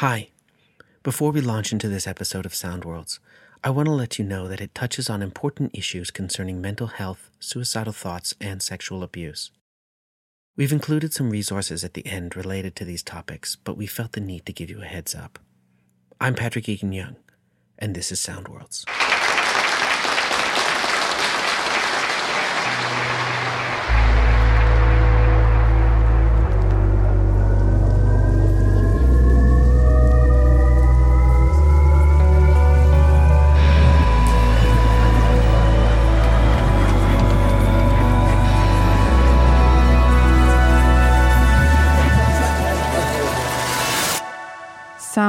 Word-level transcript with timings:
Hi. 0.00 0.28
Before 1.02 1.30
we 1.32 1.40
launch 1.40 1.72
into 1.72 1.88
this 1.88 2.06
episode 2.06 2.44
of 2.44 2.54
Sound 2.54 2.84
Worlds, 2.84 3.18
I 3.64 3.70
want 3.70 3.86
to 3.86 3.92
let 3.92 4.18
you 4.18 4.26
know 4.26 4.46
that 4.46 4.60
it 4.60 4.74
touches 4.74 5.08
on 5.08 5.22
important 5.22 5.70
issues 5.72 6.10
concerning 6.10 6.60
mental 6.60 6.88
health, 6.88 7.30
suicidal 7.40 7.94
thoughts, 7.94 8.34
and 8.38 8.62
sexual 8.62 9.02
abuse. 9.02 9.52
We've 10.54 10.70
included 10.70 11.14
some 11.14 11.30
resources 11.30 11.82
at 11.82 11.94
the 11.94 12.06
end 12.06 12.36
related 12.36 12.76
to 12.76 12.84
these 12.84 13.02
topics, 13.02 13.56
but 13.56 13.78
we 13.78 13.86
felt 13.86 14.12
the 14.12 14.20
need 14.20 14.44
to 14.44 14.52
give 14.52 14.68
you 14.68 14.82
a 14.82 14.84
heads 14.84 15.14
up. 15.14 15.38
I'm 16.20 16.34
Patrick 16.34 16.68
Egan 16.68 16.92
Young, 16.92 17.16
and 17.78 17.94
this 17.94 18.12
is 18.12 18.20
Sound 18.20 18.48
Worlds. 18.48 18.84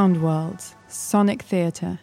Sound 0.07 0.23
Worlds, 0.23 0.73
Sonic 0.87 1.41
Theatre. 1.41 1.99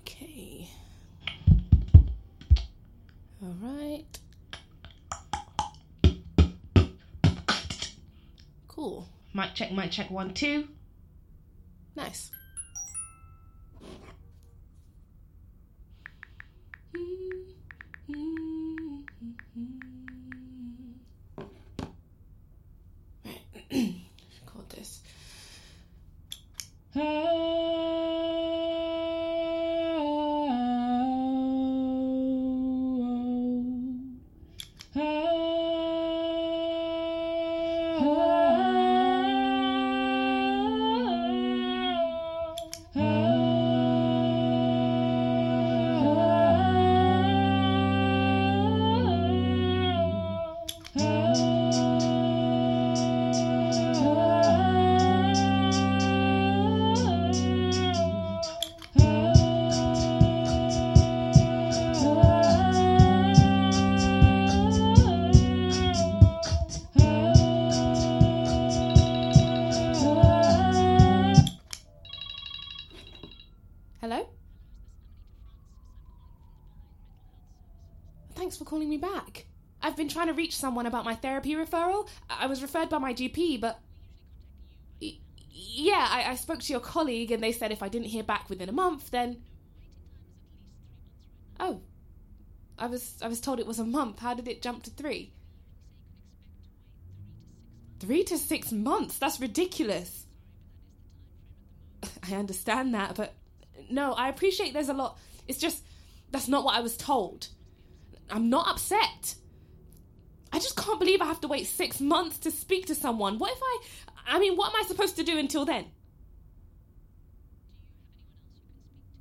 Okay. 0.00 0.68
All 3.42 3.56
right. 3.60 4.04
Cool. 8.68 9.08
Mic 9.34 9.54
check, 9.56 9.72
mic 9.72 9.90
check, 9.90 10.08
one, 10.08 10.34
two. 10.34 10.68
Nice. 11.96 12.30
Trying 80.28 80.36
to 80.36 80.42
reach 80.42 80.56
someone 80.56 80.86
about 80.86 81.04
my 81.04 81.14
therapy 81.14 81.54
referral. 81.54 82.08
I 82.28 82.46
was 82.46 82.62
referred 82.62 82.88
by 82.88 82.98
my 82.98 83.14
GP, 83.14 83.60
but. 83.60 83.80
Yeah, 85.00 86.06
I, 86.08 86.30
I 86.30 86.34
spoke 86.36 86.60
to 86.60 86.72
your 86.72 86.80
colleague 86.80 87.32
and 87.32 87.42
they 87.42 87.52
said 87.52 87.72
if 87.72 87.82
I 87.82 87.88
didn't 87.88 88.08
hear 88.08 88.22
back 88.22 88.48
within 88.48 88.68
a 88.68 88.72
month, 88.72 89.10
then. 89.10 89.42
Oh. 91.58 91.80
I 92.78 92.86
was 92.86 93.16
I 93.20 93.26
was 93.28 93.40
told 93.40 93.58
it 93.58 93.66
was 93.66 93.80
a 93.80 93.84
month. 93.84 94.20
How 94.20 94.34
did 94.34 94.46
it 94.46 94.62
jump 94.62 94.84
to 94.84 94.90
three? 94.90 95.32
Three 97.98 98.22
to 98.24 98.38
six 98.38 98.70
months? 98.70 99.18
That's 99.18 99.40
ridiculous. 99.40 100.26
I 102.30 102.34
understand 102.34 102.94
that, 102.94 103.16
but 103.16 103.34
no, 103.90 104.12
I 104.12 104.28
appreciate 104.28 104.74
there's 104.74 104.88
a 104.88 104.94
lot. 104.94 105.18
It's 105.48 105.58
just 105.58 105.82
that's 106.30 106.46
not 106.46 106.64
what 106.64 106.76
I 106.76 106.80
was 106.80 106.96
told. 106.96 107.48
I'm 108.30 108.48
not 108.48 108.68
upset. 108.68 109.34
I 110.52 110.58
just 110.58 110.76
can't 110.76 110.98
believe 110.98 111.20
I 111.20 111.26
have 111.26 111.40
to 111.42 111.48
wait 111.48 111.66
six 111.66 112.00
months 112.00 112.38
to 112.38 112.50
speak 112.50 112.86
to 112.86 112.94
someone. 112.94 113.38
What 113.38 113.52
if 113.52 113.58
I. 113.62 113.78
I 114.26 114.38
mean, 114.38 114.56
what 114.56 114.74
am 114.74 114.82
I 114.82 114.86
supposed 114.86 115.16
to 115.16 115.22
do 115.22 115.38
until 115.38 115.64
then? 115.64 115.86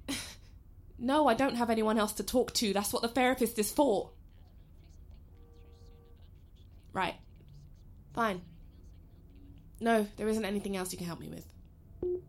no, 1.00 1.28
I 1.28 1.34
don't 1.34 1.56
have 1.56 1.70
anyone 1.70 1.98
else 1.98 2.14
to 2.14 2.24
talk 2.24 2.54
to. 2.56 2.74
That's 2.74 2.94
what 2.94 3.02
the 3.02 3.08
therapist 3.08 3.60
is 3.60 3.72
for. 3.72 4.12
Right. 6.94 7.16
Fine. 8.14 8.42
No, 9.80 10.08
there 10.18 10.28
isn't 10.28 10.46
anything 10.46 10.76
else 10.76 10.92
you 10.92 10.98
can 10.98 11.08
help 11.08 11.20
me 11.20 11.30
with. 11.30 11.46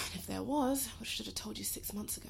And 0.00 0.14
If 0.14 0.26
there 0.26 0.42
was, 0.42 0.88
I 1.00 1.04
should 1.04 1.26
have 1.26 1.34
told 1.34 1.58
you 1.58 1.64
six 1.64 1.92
months 1.92 2.16
ago. 2.16 2.28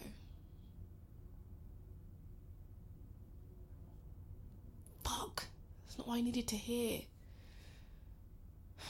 Fuck. 5.09 5.47
That's 5.87 5.99
not 5.99 6.07
what 6.09 6.17
I 6.17 6.21
needed 6.21 6.47
to 6.49 6.57
hear. 6.57 7.01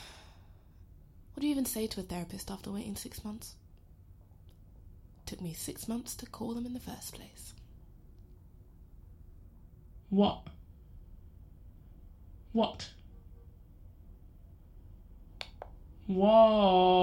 What 1.34 1.42
do 1.42 1.46
you 1.46 1.52
even 1.52 1.66
say 1.66 1.86
to 1.86 2.00
a 2.00 2.02
therapist 2.02 2.50
after 2.50 2.72
waiting 2.72 2.96
six 2.96 3.24
months? 3.24 3.54
took 5.28 5.40
me 5.42 5.52
six 5.52 5.86
months 5.86 6.16
to 6.16 6.24
call 6.26 6.54
them 6.54 6.64
in 6.64 6.72
the 6.72 6.80
first 6.80 7.14
place. 7.14 7.52
What? 10.08 10.46
What? 12.52 12.88
What? 16.06 16.98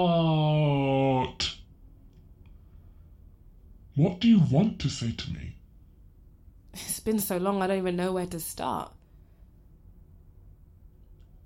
What 3.94 4.18
do 4.20 4.26
you 4.26 4.40
want 4.50 4.80
to 4.80 4.90
say 4.90 5.12
to 5.12 5.30
me? 5.32 5.54
It's 6.74 6.98
been 7.00 7.20
so 7.20 7.36
long, 7.36 7.62
I 7.62 7.68
don't 7.68 7.78
even 7.78 7.94
know 7.94 8.10
where 8.12 8.26
to 8.26 8.40
start. 8.40 8.92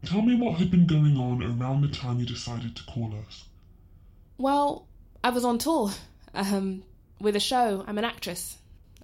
Tell 0.05 0.23
me 0.23 0.35
what 0.35 0.59
had 0.59 0.71
been 0.71 0.87
going 0.87 1.17
on 1.19 1.43
around 1.43 1.83
the 1.83 1.89
time 1.89 2.19
you 2.19 2.27
decided 2.27 2.75
to 2.77 2.85
call 2.85 3.13
us. 3.27 3.45
Well, 4.39 4.87
I 5.23 5.31
was 5.31 5.45
on 5.45 5.59
tour 5.59 5.91
um, 6.35 6.83
with 7.21 7.37
a 7.37 7.41
show. 7.41 7.85
I'm 7.87 7.99
an 7.99 8.05
actress. 8.05 8.57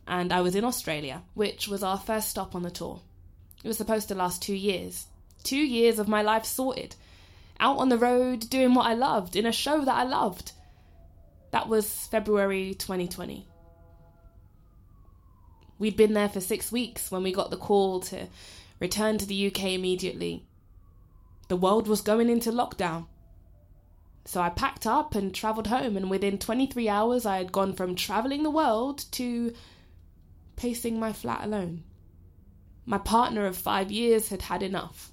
And 0.09 0.33
I 0.33 0.41
was 0.41 0.55
in 0.55 0.65
Australia, 0.65 1.23
which 1.35 1.69
was 1.69 1.83
our 1.83 1.99
first 1.99 2.31
stop 2.31 2.55
on 2.55 2.63
the 2.63 2.71
tour. 2.71 3.01
It 3.63 3.69
was 3.69 3.77
supposed 3.77 4.09
to 4.09 4.15
last 4.15 4.41
two 4.41 4.55
years. 4.55 5.07
Two 5.43 5.57
years 5.57 5.99
of 5.99 6.09
my 6.09 6.23
life 6.23 6.45
sorted. 6.45 6.95
Out 7.61 7.79
on 7.79 7.89
the 7.89 7.99
road, 7.99 8.49
doing 8.49 8.75
what 8.75 8.87
I 8.87 8.95
loved, 8.95 9.37
in 9.37 9.47
a 9.47 9.53
show 9.53 9.85
that 9.85 9.95
I 9.95 10.05
loved. 10.05 10.53
That 11.51 11.69
was 11.69 12.07
February 12.07 12.75
2020. 12.75 13.47
We'd 15.79 15.97
been 15.97 16.15
there 16.15 16.29
for 16.29 16.41
six 16.41 16.73
weeks 16.73 17.11
when 17.11 17.23
we 17.23 17.33
got 17.33 17.51
the 17.51 17.57
call 17.57 18.01
to 18.01 18.29
return 18.81 19.19
to 19.19 19.27
the 19.27 19.49
UK 19.49 19.65
immediately. 19.73 20.45
The 21.49 21.57
world 21.57 21.89
was 21.89 22.01
going 22.01 22.29
into 22.29 22.51
lockdown. 22.51 23.07
So 24.25 24.41
I 24.41 24.49
packed 24.49 24.87
up 24.87 25.15
and 25.15 25.33
travelled 25.33 25.69
home, 25.69 25.97
and 25.97 26.11
within 26.11 26.39
23 26.39 26.89
hours, 26.89 27.25
I 27.25 27.39
had 27.39 27.53
gone 27.53 27.73
from 27.75 27.95
travelling 27.95 28.43
the 28.43 28.51
world 28.51 29.05
to 29.13 29.55
pacing 30.57 30.99
my 30.99 31.13
flat 31.13 31.45
alone. 31.45 31.85
My 32.85 32.99
partner 32.99 33.47
of 33.47 33.57
five 33.57 33.91
years 33.93 34.29
had 34.31 34.43
had 34.43 34.63
enough. 34.63 35.13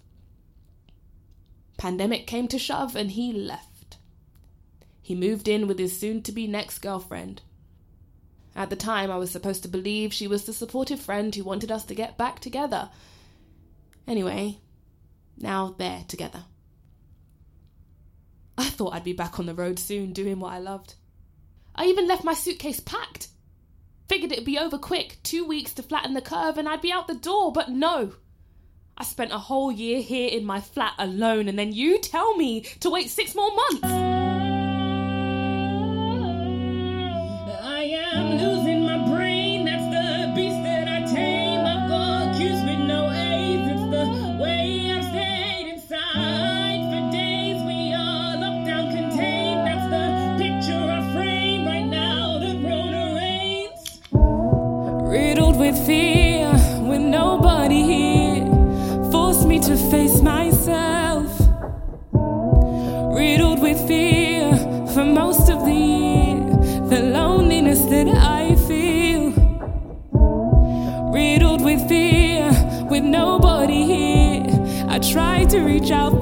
Pandemic 1.77 2.25
came 2.25 2.47
to 2.47 2.57
shove, 2.57 2.95
and 2.95 3.12
he 3.12 3.31
left. 3.31 3.97
He 5.01 5.15
moved 5.15 5.47
in 5.47 5.68
with 5.68 5.77
his 5.77 6.00
soon 6.00 6.24
to 6.24 6.31
be 6.31 6.47
next 6.47 6.79
girlfriend. 6.79 7.41
At 8.56 8.69
the 8.69 8.75
time, 8.75 9.12
I 9.12 9.18
was 9.18 9.31
supposed 9.31 9.63
to 9.63 9.68
believe 9.68 10.13
she 10.13 10.27
was 10.27 10.45
the 10.45 10.53
supportive 10.53 11.00
friend 11.00 11.33
who 11.33 11.44
wanted 11.44 11.71
us 11.71 11.83
to 11.86 11.95
get 11.95 12.18
back 12.18 12.39
together. 12.39 12.89
Anyway, 14.07 14.59
now 15.38 15.75
they're 15.77 16.06
together. 16.07 16.45
I 18.57 18.69
thought 18.69 18.94
I'd 18.94 19.03
be 19.03 19.13
back 19.13 19.39
on 19.39 19.45
the 19.45 19.56
road 19.56 19.80
soon 19.80 20.13
doing 20.13 20.39
what 20.39 20.53
I 20.53 20.59
loved. 20.59 20.95
I 21.75 21.85
even 21.85 22.07
left 22.07 22.24
my 22.24 22.33
suitcase 22.33 22.80
packed. 22.80 23.30
Figured 24.07 24.31
it'd 24.31 24.45
be 24.45 24.59
over 24.59 24.77
quick, 24.77 25.18
two 25.24 25.45
weeks 25.45 25.74
to 25.74 25.83
flatten 25.83 26.13
the 26.13 26.21
curve, 26.21 26.57
and 26.57 26.69
I'd 26.69 26.81
be 26.81 26.91
out 26.91 27.07
the 27.07 27.15
door, 27.15 27.51
but 27.51 27.69
no. 27.69 28.13
I 28.95 29.03
spent 29.03 29.31
a 29.31 29.39
whole 29.39 29.71
year 29.71 30.01
here 30.01 30.30
in 30.30 30.45
my 30.45 30.62
flat 30.62 30.94
alone, 31.00 31.47
and 31.47 31.57
then 31.57 31.74
you 31.74 32.00
tell 32.00 32.36
me 32.36 32.62
to 32.81 32.91
wait 32.91 33.09
six 33.09 33.33
more 33.33 33.51
months. 33.56 34.12
Fear, 55.85 56.51
with 56.81 57.01
nobody 57.01 57.83
here. 57.83 58.45
Forced 59.12 59.45
me 59.47 59.59
to 59.59 59.75
face 59.91 60.21
myself. 60.21 61.30
Riddled 62.13 63.62
with 63.62 63.85
fear 63.88 64.56
for 64.94 65.03
most 65.03 65.50
of 65.50 65.65
the 65.65 65.74
year. 65.74 66.39
The 66.89 67.01
loneliness 67.01 67.81
that 67.85 68.07
I 68.07 68.56
feel. 68.68 69.31
Riddled 71.12 71.62
with 71.63 71.88
fear, 71.88 72.50
with 72.89 73.03
nobody 73.03 73.83
here. 73.83 74.86
I 74.89 75.00
try 75.00 75.45
to 75.45 75.59
reach 75.59 75.91
out 75.91 76.21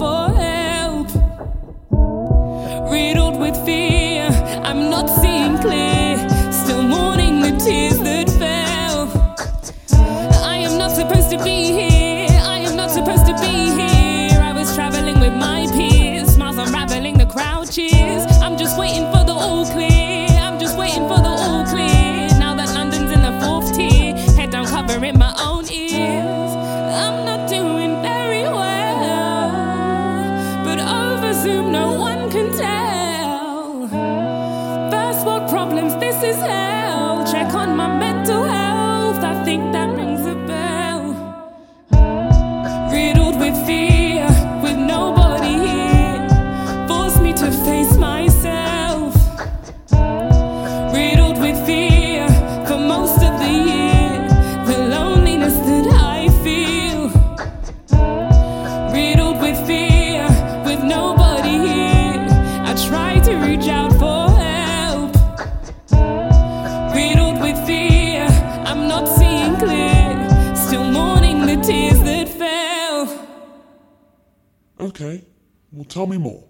Okay, 74.79 75.23
well, 75.71 75.85
tell 75.85 76.07
me 76.07 76.17
more. 76.17 76.43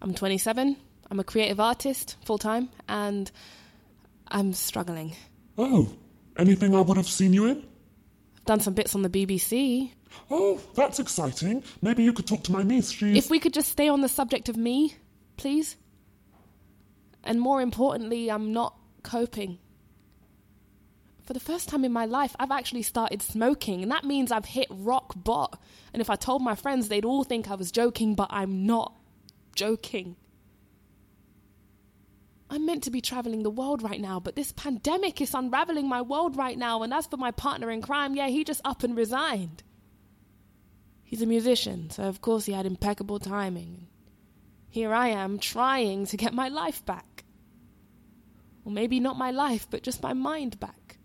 I'm 0.00 0.14
27. 0.14 0.76
I'm 1.10 1.20
a 1.20 1.24
creative 1.24 1.60
artist 1.60 2.16
full 2.24 2.38
time, 2.38 2.68
and 2.88 3.30
I'm 4.32 4.54
struggling. 4.54 5.14
Oh, 5.58 5.92
anything 6.38 6.74
I 6.74 6.80
would 6.80 6.96
have 6.96 7.06
seen 7.06 7.34
you 7.34 7.46
in? 7.46 7.58
I've 8.38 8.44
done 8.46 8.60
some 8.60 8.72
bits 8.72 8.94
on 8.94 9.02
the 9.02 9.10
BBC. 9.10 9.92
Oh, 10.30 10.58
that's 10.74 10.98
exciting. 10.98 11.62
Maybe 11.82 12.02
you 12.02 12.14
could 12.14 12.26
talk 12.26 12.42
to 12.44 12.52
my 12.52 12.62
niece. 12.62 12.90
She's. 12.90 13.16
If 13.16 13.30
we 13.30 13.38
could 13.38 13.52
just 13.52 13.68
stay 13.68 13.88
on 13.88 14.00
the 14.00 14.08
subject 14.08 14.48
of 14.48 14.56
me, 14.56 14.96
please. 15.36 15.76
And 17.22 17.40
more 17.40 17.60
importantly, 17.60 18.30
I'm 18.30 18.52
not 18.52 18.74
coping. 19.02 19.58
For 21.24 21.34
the 21.34 21.40
first 21.40 21.68
time 21.68 21.84
in 21.84 21.92
my 21.92 22.06
life, 22.06 22.34
I've 22.40 22.50
actually 22.50 22.82
started 22.82 23.22
smoking, 23.22 23.82
and 23.82 23.92
that 23.92 24.04
means 24.04 24.32
I've 24.32 24.46
hit 24.46 24.66
rock 24.70 25.12
bottom. 25.14 25.60
And 25.92 26.00
if 26.00 26.08
I 26.10 26.16
told 26.16 26.42
my 26.42 26.54
friends, 26.54 26.88
they'd 26.88 27.04
all 27.04 27.22
think 27.22 27.50
I 27.50 27.54
was 27.54 27.70
joking, 27.70 28.14
but 28.14 28.28
I'm 28.30 28.66
not 28.66 28.96
joking. 29.54 30.16
I'm 32.52 32.66
meant 32.66 32.82
to 32.82 32.90
be 32.90 33.00
traveling 33.00 33.44
the 33.44 33.50
world 33.50 33.82
right 33.82 33.98
now, 33.98 34.20
but 34.20 34.36
this 34.36 34.52
pandemic 34.52 35.22
is 35.22 35.32
unraveling 35.32 35.88
my 35.88 36.02
world 36.02 36.36
right 36.36 36.58
now. 36.58 36.82
And 36.82 36.92
as 36.92 37.06
for 37.06 37.16
my 37.16 37.30
partner 37.30 37.70
in 37.70 37.80
crime, 37.80 38.14
yeah, 38.14 38.28
he 38.28 38.44
just 38.44 38.60
up 38.62 38.82
and 38.82 38.94
resigned. 38.94 39.62
He's 41.02 41.22
a 41.22 41.26
musician, 41.26 41.88
so 41.88 42.02
of 42.02 42.20
course 42.20 42.44
he 42.44 42.52
had 42.52 42.66
impeccable 42.66 43.18
timing. 43.18 43.86
Here 44.68 44.92
I 44.92 45.08
am 45.08 45.38
trying 45.38 46.04
to 46.06 46.18
get 46.18 46.34
my 46.34 46.48
life 46.48 46.84
back. 46.84 47.24
Or 48.66 48.70
maybe 48.70 49.00
not 49.00 49.16
my 49.16 49.30
life, 49.30 49.66
but 49.70 49.82
just 49.82 50.02
my 50.02 50.12
mind 50.12 50.60
back. 50.60 50.98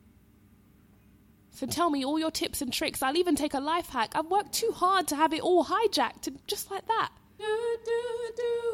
So 1.52 1.66
tell 1.66 1.90
me 1.90 2.04
all 2.04 2.20
your 2.20 2.30
tips 2.30 2.62
and 2.62 2.74
tricks. 2.74 3.02
I'll 3.02 3.16
even 3.16 3.38
take 3.38 3.54
a 3.54 3.62
life 3.62 3.88
hack. 3.88 4.12
I've 4.16 4.26
worked 4.26 4.52
too 4.52 4.74
hard 4.76 5.08
to 5.08 5.16
have 5.16 5.32
it 5.32 5.40
all 5.40 5.64
hijacked, 5.64 6.30
just 6.46 6.70
like 6.70 6.86
that. 6.88 7.12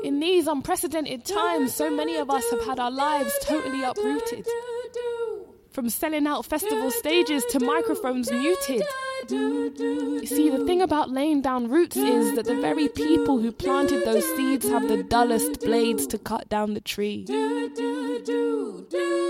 In 0.03 0.19
these 0.19 0.47
unprecedented 0.47 1.25
times, 1.25 1.73
so 1.73 1.89
many 1.89 2.17
of 2.17 2.29
us 2.29 2.49
have 2.51 2.65
had 2.65 2.79
our 2.79 2.91
lives 2.91 3.33
totally 3.43 3.83
uprooted. 3.83 4.45
From 5.71 5.89
selling 5.89 6.27
out 6.27 6.45
festival 6.45 6.91
stages 6.91 7.43
to 7.45 7.59
microphones 7.59 8.31
muted. 8.31 8.83
You 9.29 10.25
see, 10.25 10.49
the 10.49 10.65
thing 10.65 10.81
about 10.81 11.09
laying 11.09 11.41
down 11.41 11.69
roots 11.69 11.95
is 11.95 12.35
that 12.35 12.45
the 12.45 12.59
very 12.59 12.89
people 12.89 13.39
who 13.39 13.51
planted 13.51 14.05
those 14.05 14.25
seeds 14.35 14.67
have 14.67 14.87
the 14.87 15.03
dullest 15.03 15.61
blades 15.61 16.05
to 16.07 16.17
cut 16.17 16.49
down 16.49 16.73
the 16.73 16.81
tree. 16.81 17.25
And 17.29 17.79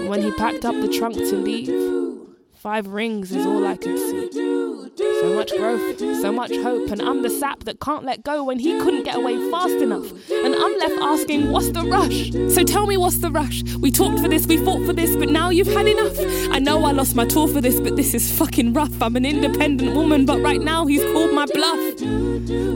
when 0.10 0.22
he 0.22 0.32
packed 0.32 0.66
up 0.66 0.76
the 0.76 0.90
trunk 0.90 1.16
to 1.16 1.36
leave, 1.36 2.28
five 2.56 2.88
rings 2.88 3.32
is 3.32 3.46
all 3.46 3.66
I 3.66 3.78
could 3.78 4.00
see. 4.00 4.73
So 4.96 5.34
much 5.34 5.52
growth, 5.58 5.98
so 6.22 6.32
much 6.32 6.52
hope, 6.52 6.92
and 6.92 7.02
I'm 7.02 7.24
the 7.24 7.30
sap 7.30 7.64
that 7.64 7.80
can't 7.80 8.06
let 8.06 8.24
go 8.24 8.44
when 8.44 8.60
he 8.60 8.78
couldn't 8.80 9.04
get 9.04 9.16
away 9.16 9.38
fast 9.50 9.74
enough. 9.76 10.06
And 10.30 10.54
I'm 10.54 10.78
left 10.78 11.02
asking, 11.02 11.52
what's 11.52 11.70
the 11.72 11.82
rush? 11.82 12.32
So 12.54 12.64
tell 12.64 12.86
me 12.86 12.98
what's 12.98 13.18
the 13.18 13.32
rush? 13.32 13.64
We 13.80 13.90
talked 13.90 14.20
for 14.20 14.28
this, 14.28 14.46
we 14.46 14.58
fought 14.58 14.86
for 14.86 14.94
this, 14.94 15.16
but 15.16 15.30
now 15.30 15.50
you've 15.50 15.74
had 15.74 15.88
enough. 15.88 16.16
I 16.54 16.60
know 16.60 16.86
I 16.86 16.92
lost 16.92 17.16
my 17.16 17.26
tour 17.26 17.48
for 17.48 17.60
this, 17.60 17.80
but 17.80 17.96
this 17.96 18.14
is 18.14 18.38
fucking 18.38 18.74
rough. 18.74 19.02
I'm 19.02 19.16
an 19.16 19.26
independent 19.26 19.96
woman, 19.96 20.28
but 20.28 20.40
right 20.42 20.62
now 20.62 20.86
he's 20.86 21.04
called 21.12 21.34
my 21.34 21.48
bluff. 21.48 21.80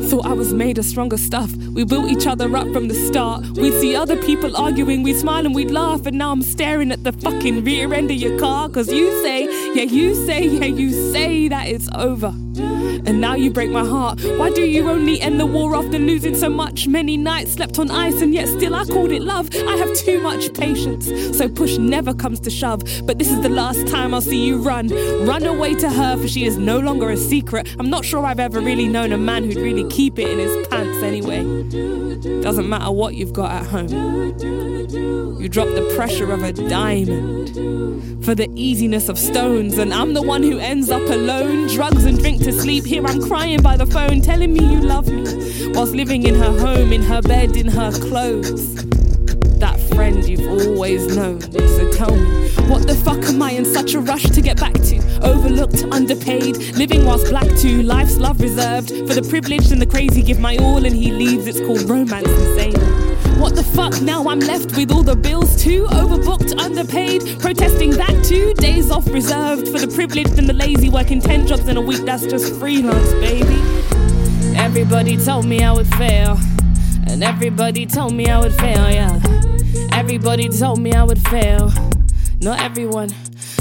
Thought 0.10 0.26
I 0.26 0.34
was 0.34 0.54
made 0.56 0.80
of 0.80 0.86
stronger 0.86 1.18
stuff. 1.18 1.56
We 1.56 1.84
built 1.84 2.10
each 2.10 2.26
other 2.26 2.56
up 2.58 2.72
from 2.74 2.88
the 2.88 2.96
start. 2.96 3.46
We'd 3.58 3.80
see 3.80 3.96
other 3.96 4.18
people 4.24 4.58
arguing, 4.58 5.04
we'd 5.04 5.20
smile 5.20 5.46
and 5.46 5.54
we'd 5.54 5.70
laugh, 5.70 6.08
and 6.08 6.18
now 6.18 6.32
I'm 6.32 6.42
staring 6.42 6.92
at 6.92 7.04
the 7.04 7.12
fucking 7.12 7.64
rear 7.64 7.94
end 7.94 8.10
of 8.10 8.18
your 8.18 8.40
car. 8.40 8.70
Cause 8.70 8.92
you 8.92 9.12
say, 9.22 9.44
yeah, 9.76 9.84
you 9.84 10.16
say, 10.26 10.46
yeah, 10.46 10.66
you 10.66 11.12
say 11.12 11.48
that 11.50 11.68
it's 11.68 11.88
over. 11.94 12.07
And 12.08 13.20
now 13.20 13.36
you 13.36 13.52
break 13.52 13.70
my 13.70 13.86
heart. 13.86 14.22
Why 14.22 14.50
do 14.50 14.62
you 14.62 14.90
only 14.90 15.20
end 15.20 15.40
the 15.40 15.46
war 15.46 15.76
after 15.76 16.00
losing 16.00 16.36
so 16.36 16.50
much? 16.50 16.88
Many 16.88 17.18
nights 17.18 17.54
slept 17.54 17.80
on 17.80 17.92
ice, 17.92 18.22
and 18.22 18.34
yet 18.34 18.48
still 18.48 18.74
I 18.76 18.86
called 18.86 19.12
it 19.12 19.22
love. 19.22 19.50
I 19.54 19.76
have 19.76 19.94
too 19.94 20.22
much 20.22 20.54
patience, 20.54 21.08
so 21.38 21.50
push 21.50 21.78
never 21.78 22.14
comes 22.14 22.40
to 22.42 22.50
shove. 22.50 22.82
But 23.04 23.20
this 23.20 23.30
is 23.30 23.42
the 23.42 23.50
last 23.50 23.88
time 23.88 24.14
I'll 24.14 24.22
see 24.22 24.46
you 24.46 24.58
run. 24.58 24.88
Run 25.26 25.46
away 25.46 25.74
to 25.76 25.90
her, 25.90 26.18
for 26.18 26.28
she 26.28 26.46
is 26.46 26.58
no 26.58 26.80
longer 26.80 27.10
a 27.10 27.18
secret. 27.18 27.68
I'm 27.78 27.90
not 27.90 28.06
sure 28.06 28.26
I've 28.26 28.40
ever 28.40 28.62
really 28.62 28.88
known 28.88 29.12
a 29.12 29.18
man 29.18 29.44
who'd 29.44 29.58
really 29.58 29.88
keep 29.90 30.18
it 30.18 30.30
in 30.30 30.40
his 30.40 30.68
pants 30.68 31.04
anyway. 31.04 31.44
Doesn't 32.42 32.70
matter 32.70 32.92
what 32.92 33.16
you've 33.16 33.34
got 33.34 33.52
at 33.52 33.66
home. 33.66 34.77
You 35.36 35.50
drop 35.50 35.68
the 35.68 35.94
pressure 35.96 36.32
of 36.32 36.44
a 36.44 36.52
diamond 36.52 38.26
for 38.26 38.34
the 38.34 38.50
easiness 38.56 39.08
of 39.08 39.18
stones, 39.18 39.78
and 39.78 39.94
I'm 39.94 40.14
the 40.14 40.22
one 40.22 40.42
who 40.42 40.58
ends 40.58 40.90
up 40.90 41.02
alone. 41.02 41.68
Drugs 41.68 42.06
and 42.06 42.18
drink 42.18 42.44
to 42.44 42.52
sleep. 42.52 42.86
Here 42.86 43.06
I'm 43.06 43.22
crying 43.22 43.62
by 43.62 43.78
the 43.78 43.86
phone, 43.86 44.22
telling 44.22 44.54
me 44.54 44.62
you 44.62 44.82
love 44.82 45.08
me, 45.08 45.72
whilst 45.74 45.94
living 45.94 46.24
in 46.24 46.36
her 46.36 46.58
home, 46.60 46.92
in 46.92 47.04
her 47.04 47.22
bed, 47.22 47.56
in 47.56 47.68
her 47.68 47.92
clothes. 47.92 48.76
That 49.60 49.80
friend 49.94 50.28
you've 50.28 50.48
always 50.48 51.16
known. 51.16 51.42
So 51.42 51.92
tell 51.92 52.16
me, 52.16 52.50
what 52.68 52.88
the 52.88 52.96
fuck 52.96 53.24
am 53.26 53.42
I 53.42 53.52
in 53.52 53.66
such 53.66 53.94
a 53.94 54.00
rush 54.00 54.24
to 54.24 54.42
get 54.42 54.60
back 54.60 54.74
to? 54.74 55.20
Overlooked, 55.22 55.84
underpaid, 55.92 56.58
living 56.76 57.06
whilst 57.06 57.30
black 57.30 57.48
too. 57.58 57.84
Life's 57.84 58.18
love 58.18 58.42
reserved 58.42 58.90
for 58.90 59.14
the 59.14 59.26
privileged 59.30 59.72
and 59.72 59.82
the 59.82 59.86
crazy. 59.86 60.22
Give 60.22 60.40
my 60.40 60.58
all 60.58 60.86
and 60.86 60.96
he 60.96 61.12
leaves. 61.12 61.48
It's 61.48 61.60
called 61.60 61.90
romance 61.90 62.28
insane. 62.28 63.07
What 63.40 63.56
the 63.56 63.64
fuck? 63.64 64.02
Now 64.02 64.28
I'm 64.28 64.40
left 64.40 64.76
with 64.76 64.92
all 64.92 65.04
the 65.04 65.16
bills 65.16 65.62
too. 65.62 65.86
Overbooked, 65.86 66.60
underpaid, 66.60 67.40
protesting 67.40 67.92
that 67.92 68.24
too. 68.26 68.54
Days 68.56 68.90
off 68.90 69.08
reserved 69.08 69.68
for 69.68 69.78
the 69.78 69.88
privileged 69.88 70.40
and 70.40 70.50
the 70.50 70.54
lazy, 70.54 70.90
working 70.90 71.22
10 71.22 71.46
jobs 71.46 71.68
in 71.68 71.78
a 71.78 71.82
week. 71.82 72.04
That's 72.04 72.26
just 72.26 72.56
freelance, 72.56 73.12
baby. 73.14 73.62
Everybody 74.58 75.18
told 75.18 75.46
me 75.46 75.64
I 75.64 75.72
would 75.72 75.88
fail. 75.88 76.38
And 77.08 77.24
everybody 77.24 77.86
told 77.86 78.14
me 78.14 78.28
I 78.28 78.40
would 78.40 78.56
fail, 78.56 78.90
yeah. 78.90 79.20
Everybody 79.92 80.50
told 80.50 80.80
me 80.80 80.94
I 80.94 81.04
would 81.04 81.22
fail. 81.30 81.72
Not 82.42 82.60
everyone. 82.60 83.10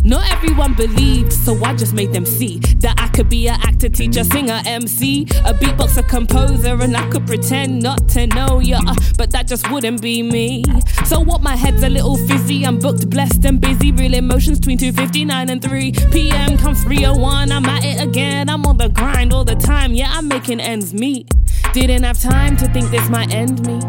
Not 0.06 0.30
everyone 0.30 0.74
believed, 0.74 1.32
so 1.32 1.60
I 1.64 1.74
just 1.74 1.92
made 1.92 2.12
them 2.12 2.24
see 2.24 2.60
that 2.78 2.94
I 2.96 3.08
could 3.08 3.28
be 3.28 3.48
an 3.48 3.58
actor, 3.62 3.88
teacher, 3.88 4.22
singer, 4.22 4.62
MC, 4.64 5.22
a 5.44 5.52
beatboxer, 5.52 6.08
composer, 6.08 6.80
and 6.80 6.96
I 6.96 7.08
could 7.08 7.26
pretend 7.26 7.82
not 7.82 8.08
to 8.10 8.28
know 8.28 8.60
ya, 8.60 8.78
but 9.18 9.32
that 9.32 9.48
just 9.48 9.68
wouldn't 9.68 10.00
be 10.00 10.22
me. 10.22 10.62
So 11.06 11.18
what? 11.18 11.42
My 11.42 11.56
head's 11.56 11.82
a 11.82 11.88
little 11.88 12.16
fizzy. 12.16 12.64
I'm 12.64 12.78
booked, 12.78 13.10
blessed, 13.10 13.44
and 13.46 13.60
busy. 13.60 13.90
Real 13.90 14.14
emotions 14.14 14.60
between 14.60 14.78
2:59 14.78 15.50
and 15.50 15.60
3 15.60 15.90
p.m. 16.12 16.56
Come 16.56 16.74
3:01, 16.74 17.50
I'm 17.50 17.64
at 17.64 17.84
it 17.84 18.00
again. 18.00 18.48
I'm 18.48 18.64
on 18.64 18.76
the 18.76 18.88
grind 18.88 19.32
all 19.32 19.44
the 19.44 19.56
time. 19.56 19.92
Yeah, 19.92 20.12
I'm 20.12 20.28
making 20.28 20.60
ends 20.60 20.94
meet. 20.94 21.28
Didn't 21.72 22.04
have 22.04 22.20
time 22.20 22.56
to 22.58 22.68
think 22.68 22.92
this 22.92 23.08
might 23.08 23.34
end 23.34 23.66
me. 23.66 23.80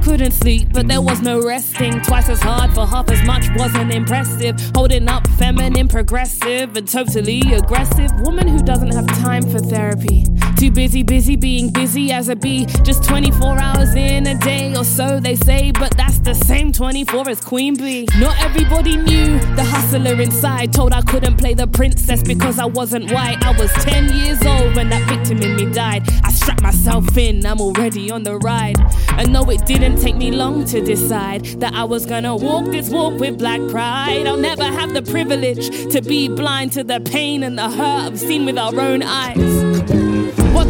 I 0.00 0.02
couldn't 0.02 0.32
sleep, 0.32 0.72
but 0.72 0.88
there 0.88 1.02
was 1.02 1.20
no 1.20 1.42
resting. 1.42 2.00
Twice 2.00 2.30
as 2.30 2.40
hard 2.40 2.72
for 2.72 2.86
half 2.86 3.10
as 3.10 3.22
much 3.26 3.44
wasn't 3.56 3.92
impressive. 3.92 4.58
Holding 4.74 5.06
up 5.10 5.28
feminine, 5.32 5.88
progressive, 5.88 6.74
and 6.74 6.88
totally 6.88 7.42
aggressive. 7.52 8.10
Woman 8.22 8.48
who 8.48 8.62
doesn't 8.62 8.94
have 8.94 9.06
time 9.22 9.42
for 9.42 9.58
therapy. 9.58 10.24
Too 10.60 10.70
busy, 10.70 11.02
busy 11.02 11.36
being 11.36 11.70
busy 11.70 12.12
as 12.12 12.28
a 12.28 12.36
bee. 12.36 12.66
Just 12.82 13.04
24 13.04 13.58
hours 13.58 13.94
in 13.94 14.26
a 14.26 14.34
day 14.38 14.74
or 14.76 14.84
so, 14.84 15.18
they 15.18 15.34
say, 15.34 15.70
but 15.72 15.94
that's 15.96 16.18
the 16.18 16.34
same 16.34 16.72
24 16.72 17.30
as 17.30 17.40
Queen 17.40 17.74
Bee. 17.74 18.06
Not 18.18 18.38
everybody 18.42 18.96
knew 18.96 19.38
the 19.56 19.64
hustler 19.64 20.20
inside. 20.20 20.72
Told 20.72 20.92
I 20.92 21.00
couldn't 21.00 21.36
play 21.38 21.54
the 21.54 21.66
princess 21.66 22.22
because 22.22 22.58
I 22.58 22.66
wasn't 22.66 23.10
white. 23.10 23.42
I 23.42 23.52
was 23.58 23.72
10 23.84 24.14
years 24.14 24.44
old 24.44 24.76
when 24.76 24.90
that 24.90 25.08
victim 25.08 25.40
in 25.40 25.56
me 25.56 25.72
died. 25.72 26.02
I 26.24 26.30
strapped 26.30 26.62
myself 26.62 27.16
in, 27.16 27.46
I'm 27.46 27.60
already 27.60 28.10
on 28.10 28.22
the 28.22 28.36
ride. 28.36 28.76
And 29.12 29.32
no, 29.32 29.42
it 29.50 29.64
didn't 29.64 29.89
take 29.96 30.16
me 30.16 30.30
long 30.30 30.64
to 30.66 30.80
decide 30.84 31.44
that 31.60 31.72
I 31.74 31.84
was 31.84 32.06
gonna 32.06 32.36
walk 32.36 32.66
this 32.66 32.90
walk 32.90 33.18
with 33.18 33.38
black 33.38 33.60
pride. 33.70 34.26
I'll 34.26 34.36
never 34.36 34.64
have 34.64 34.92
the 34.94 35.02
privilege 35.02 35.92
to 35.92 36.02
be 36.02 36.28
blind 36.28 36.72
to 36.72 36.84
the 36.84 37.00
pain 37.00 37.42
and 37.42 37.56
the 37.58 37.70
hurt 37.70 38.06
I've 38.06 38.18
seen 38.18 38.44
with 38.44 38.58
our 38.58 38.78
own 38.78 39.02
eyes. 39.02 39.69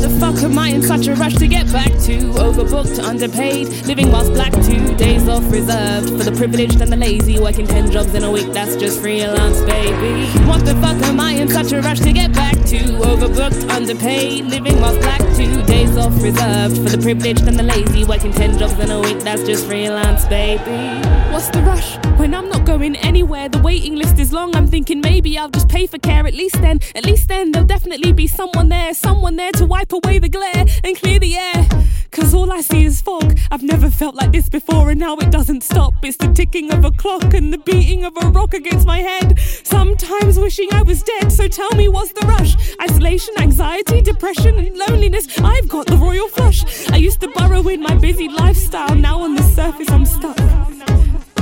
What 0.00 0.08
the 0.08 0.18
fuck 0.18 0.42
am 0.42 0.58
I 0.58 0.68
in 0.68 0.80
such 0.80 1.08
a 1.08 1.14
rush 1.14 1.34
to 1.34 1.46
get 1.46 1.70
back 1.70 1.90
to? 2.04 2.16
Overbooked, 2.40 3.04
underpaid, 3.04 3.68
living 3.84 4.10
whilst 4.10 4.32
black, 4.32 4.50
two 4.64 4.96
days 4.96 5.28
off 5.28 5.44
reserved 5.52 6.08
for 6.08 6.24
the 6.24 6.32
privileged 6.32 6.80
and 6.80 6.90
the 6.90 6.96
lazy, 6.96 7.38
working 7.38 7.66
10 7.66 7.90
jobs 7.90 8.14
in 8.14 8.24
a 8.24 8.30
week, 8.30 8.50
that's 8.54 8.76
just 8.76 8.98
freelance, 8.98 9.60
baby. 9.60 10.26
What 10.48 10.64
the 10.64 10.74
fuck 10.76 10.96
am 11.02 11.20
I 11.20 11.32
in 11.32 11.50
such 11.50 11.72
a 11.72 11.82
rush 11.82 12.00
to 12.00 12.14
get 12.14 12.32
back 12.32 12.54
to? 12.54 12.78
Overbooked, 12.78 13.68
underpaid, 13.68 14.46
living 14.46 14.80
whilst 14.80 15.00
black, 15.00 15.20
two 15.36 15.62
days 15.64 15.94
off 15.98 16.14
reserved 16.22 16.76
for 16.78 16.96
the 16.96 16.98
privileged 17.02 17.42
and 17.42 17.58
the 17.58 17.62
lazy, 17.62 18.06
working 18.06 18.32
10 18.32 18.56
jobs 18.56 18.78
in 18.78 18.90
a 18.90 19.00
week, 19.00 19.18
that's 19.20 19.42
just 19.42 19.66
freelance, 19.66 20.24
baby. 20.28 21.29
What's 21.30 21.48
the 21.48 21.62
rush 21.62 21.96
when 22.18 22.34
I'm 22.34 22.48
not 22.48 22.66
going 22.66 22.96
anywhere? 22.96 23.48
The 23.48 23.60
waiting 23.60 23.94
list 23.94 24.18
is 24.18 24.32
long, 24.32 24.54
I'm 24.56 24.66
thinking 24.66 25.00
maybe 25.00 25.38
I'll 25.38 25.48
just 25.48 25.68
pay 25.68 25.86
for 25.86 25.96
care 25.98 26.26
at 26.26 26.34
least 26.34 26.60
then. 26.60 26.80
At 26.96 27.04
least 27.04 27.28
then 27.28 27.52
there'll 27.52 27.68
definitely 27.68 28.12
be 28.12 28.26
someone 28.26 28.68
there, 28.68 28.92
someone 28.94 29.36
there 29.36 29.52
to 29.52 29.64
wipe 29.64 29.92
away 29.92 30.18
the 30.18 30.28
glare 30.28 30.66
and 30.82 30.96
clear 30.96 31.20
the 31.20 31.36
air. 31.36 31.68
Cause 32.10 32.34
all 32.34 32.52
I 32.52 32.62
see 32.62 32.84
is 32.84 33.00
fog. 33.00 33.38
I've 33.52 33.62
never 33.62 33.90
felt 33.90 34.16
like 34.16 34.32
this 34.32 34.48
before, 34.48 34.90
and 34.90 34.98
now 34.98 35.16
it 35.18 35.30
doesn't 35.30 35.62
stop. 35.62 35.94
It's 36.02 36.16
the 36.16 36.32
ticking 36.32 36.72
of 36.72 36.84
a 36.84 36.90
clock 36.90 37.32
and 37.32 37.52
the 37.52 37.58
beating 37.58 38.04
of 38.04 38.12
a 38.20 38.28
rock 38.30 38.52
against 38.52 38.84
my 38.84 38.98
head. 38.98 39.38
Sometimes 39.38 40.36
wishing 40.36 40.68
I 40.72 40.82
was 40.82 41.02
dead, 41.04 41.30
so 41.30 41.46
tell 41.46 41.70
me 41.76 41.86
what's 41.86 42.12
the 42.12 42.26
rush? 42.26 42.56
Isolation, 42.82 43.34
anxiety, 43.38 44.00
depression, 44.00 44.58
and 44.58 44.76
loneliness. 44.76 45.28
I've 45.38 45.68
got 45.68 45.86
the 45.86 45.96
royal 45.96 46.28
flush. 46.28 46.90
I 46.90 46.96
used 46.96 47.20
to 47.20 47.28
burrow 47.28 47.68
in 47.68 47.80
my 47.80 47.94
busy 47.94 48.28
lifestyle, 48.28 48.96
now 48.96 49.20
on 49.20 49.36
the 49.36 49.42
surface 49.42 49.90
I'm 49.90 50.04
stuck. 50.04 50.36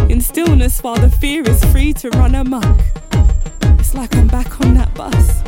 In 0.08 0.22
stillness 0.22 0.82
while 0.82 0.96
the 0.96 1.10
fear 1.10 1.42
is 1.46 1.62
free 1.66 1.92
to 1.92 2.08
run 2.10 2.34
amok. 2.34 2.80
It's 3.78 3.94
like 3.94 4.16
I'm 4.16 4.26
back 4.26 4.58
on 4.62 4.72
that 4.72 4.94
bus. 4.94 5.42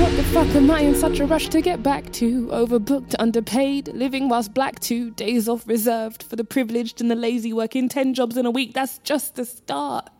What 0.00 0.16
the 0.16 0.24
fuck 0.24 0.48
am 0.56 0.72
I 0.72 0.80
in 0.80 0.96
such 0.96 1.20
a 1.20 1.24
rush 1.24 1.50
to 1.50 1.60
get 1.60 1.84
back 1.84 2.12
to? 2.14 2.48
Overbooked, 2.48 3.14
underpaid, 3.20 3.88
living 3.94 4.28
whilst 4.28 4.52
black 4.52 4.80
two 4.80 5.12
days 5.12 5.48
off 5.48 5.66
reserved 5.68 6.24
for 6.24 6.34
the 6.34 6.44
privileged 6.44 7.00
and 7.00 7.08
the 7.08 7.14
lazy 7.14 7.52
working 7.52 7.88
10 7.88 8.14
jobs 8.14 8.36
in 8.36 8.44
a 8.44 8.50
week. 8.50 8.74
That's 8.74 8.98
just 8.98 9.36
the 9.36 9.44
start. 9.44 10.10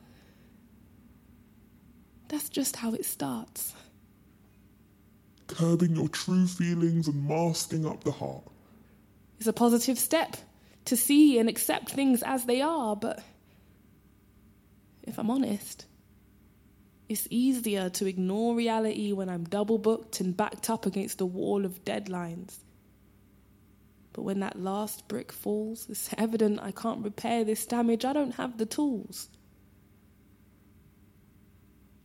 That's 2.28 2.48
just 2.48 2.76
how 2.76 2.94
it 2.94 3.04
starts. 3.04 3.74
Curbing 5.52 5.94
your 5.94 6.08
true 6.08 6.46
feelings 6.46 7.08
and 7.08 7.28
masking 7.28 7.86
up 7.86 8.04
the 8.04 8.12
heart. 8.12 8.42
It's 9.38 9.46
a 9.46 9.52
positive 9.52 9.98
step 9.98 10.36
to 10.86 10.96
see 10.96 11.38
and 11.38 11.48
accept 11.48 11.90
things 11.90 12.22
as 12.22 12.44
they 12.44 12.60
are, 12.60 12.96
but 12.96 13.22
if 15.02 15.18
I'm 15.18 15.30
honest, 15.30 15.86
it's 17.08 17.28
easier 17.30 17.90
to 17.90 18.06
ignore 18.06 18.54
reality 18.54 19.12
when 19.12 19.28
I'm 19.28 19.44
double 19.44 19.78
booked 19.78 20.20
and 20.20 20.36
backed 20.36 20.70
up 20.70 20.86
against 20.86 21.20
a 21.20 21.26
wall 21.26 21.64
of 21.64 21.84
deadlines. 21.84 22.58
But 24.12 24.22
when 24.22 24.40
that 24.40 24.60
last 24.60 25.08
brick 25.08 25.32
falls, 25.32 25.86
it's 25.88 26.08
evident 26.16 26.60
I 26.62 26.70
can't 26.70 27.04
repair 27.04 27.44
this 27.44 27.66
damage. 27.66 28.04
I 28.04 28.12
don't 28.12 28.34
have 28.36 28.58
the 28.58 28.66
tools. 28.66 29.28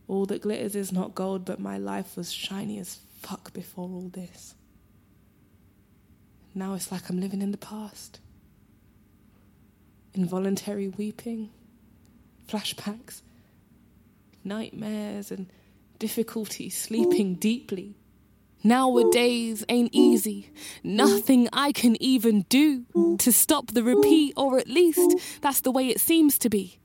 All 0.08 0.24
that 0.26 0.42
glitters 0.42 0.74
is 0.74 0.92
not 0.92 1.14
gold, 1.14 1.44
but 1.44 1.60
my 1.60 1.78
life 1.78 2.16
was 2.16 2.32
shiny 2.32 2.78
as 2.78 2.98
fuck 3.20 3.52
before 3.52 3.88
all 3.88 4.10
this. 4.12 4.54
Now 6.54 6.74
it's 6.74 6.90
like 6.90 7.08
I'm 7.08 7.20
living 7.20 7.42
in 7.42 7.52
the 7.52 7.58
past. 7.58 8.20
Involuntary 10.14 10.88
weeping, 10.88 11.50
flashbacks, 12.48 13.22
nightmares, 14.42 15.30
and 15.30 15.46
difficulty 15.98 16.70
sleeping 16.70 17.34
deeply. 17.34 17.94
Nowadays 18.64 19.64
ain't 19.68 19.90
easy. 19.92 20.50
Nothing 20.82 21.48
I 21.52 21.70
can 21.70 22.00
even 22.02 22.42
do 22.48 22.86
to 23.18 23.30
stop 23.32 23.68
the 23.68 23.84
repeat, 23.84 24.34
or 24.36 24.58
at 24.58 24.68
least 24.68 25.40
that's 25.40 25.60
the 25.60 25.70
way 25.70 25.88
it 25.88 26.00
seems 26.00 26.38
to 26.38 26.50
be. 26.50 26.80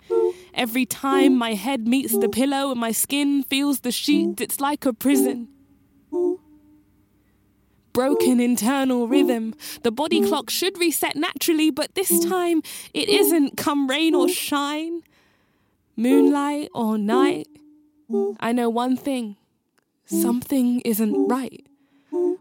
Every 0.53 0.85
time 0.85 1.35
my 1.35 1.55
head 1.55 1.87
meets 1.87 2.15
the 2.15 2.29
pillow 2.29 2.69
and 2.69 2.79
my 2.79 2.91
skin 2.91 3.43
feels 3.43 3.79
the 3.79 3.91
sheet, 3.91 4.39
it's 4.39 4.59
like 4.59 4.85
a 4.85 4.93
prison. 4.93 5.47
Broken 7.93 8.39
internal 8.39 9.07
rhythm. 9.07 9.53
The 9.83 9.91
body 9.91 10.25
clock 10.27 10.49
should 10.49 10.77
reset 10.79 11.15
naturally, 11.15 11.69
but 11.69 11.93
this 11.95 12.25
time 12.25 12.61
it 12.93 13.07
isn't. 13.07 13.55
Come 13.55 13.87
rain 13.87 14.15
or 14.15 14.27
shine, 14.27 15.01
moonlight 15.95 16.69
or 16.73 16.97
night. 16.97 17.47
I 18.39 18.51
know 18.51 18.69
one 18.69 18.97
thing. 18.97 19.37
Something 20.05 20.81
isn't 20.81 21.27
right. 21.27 21.65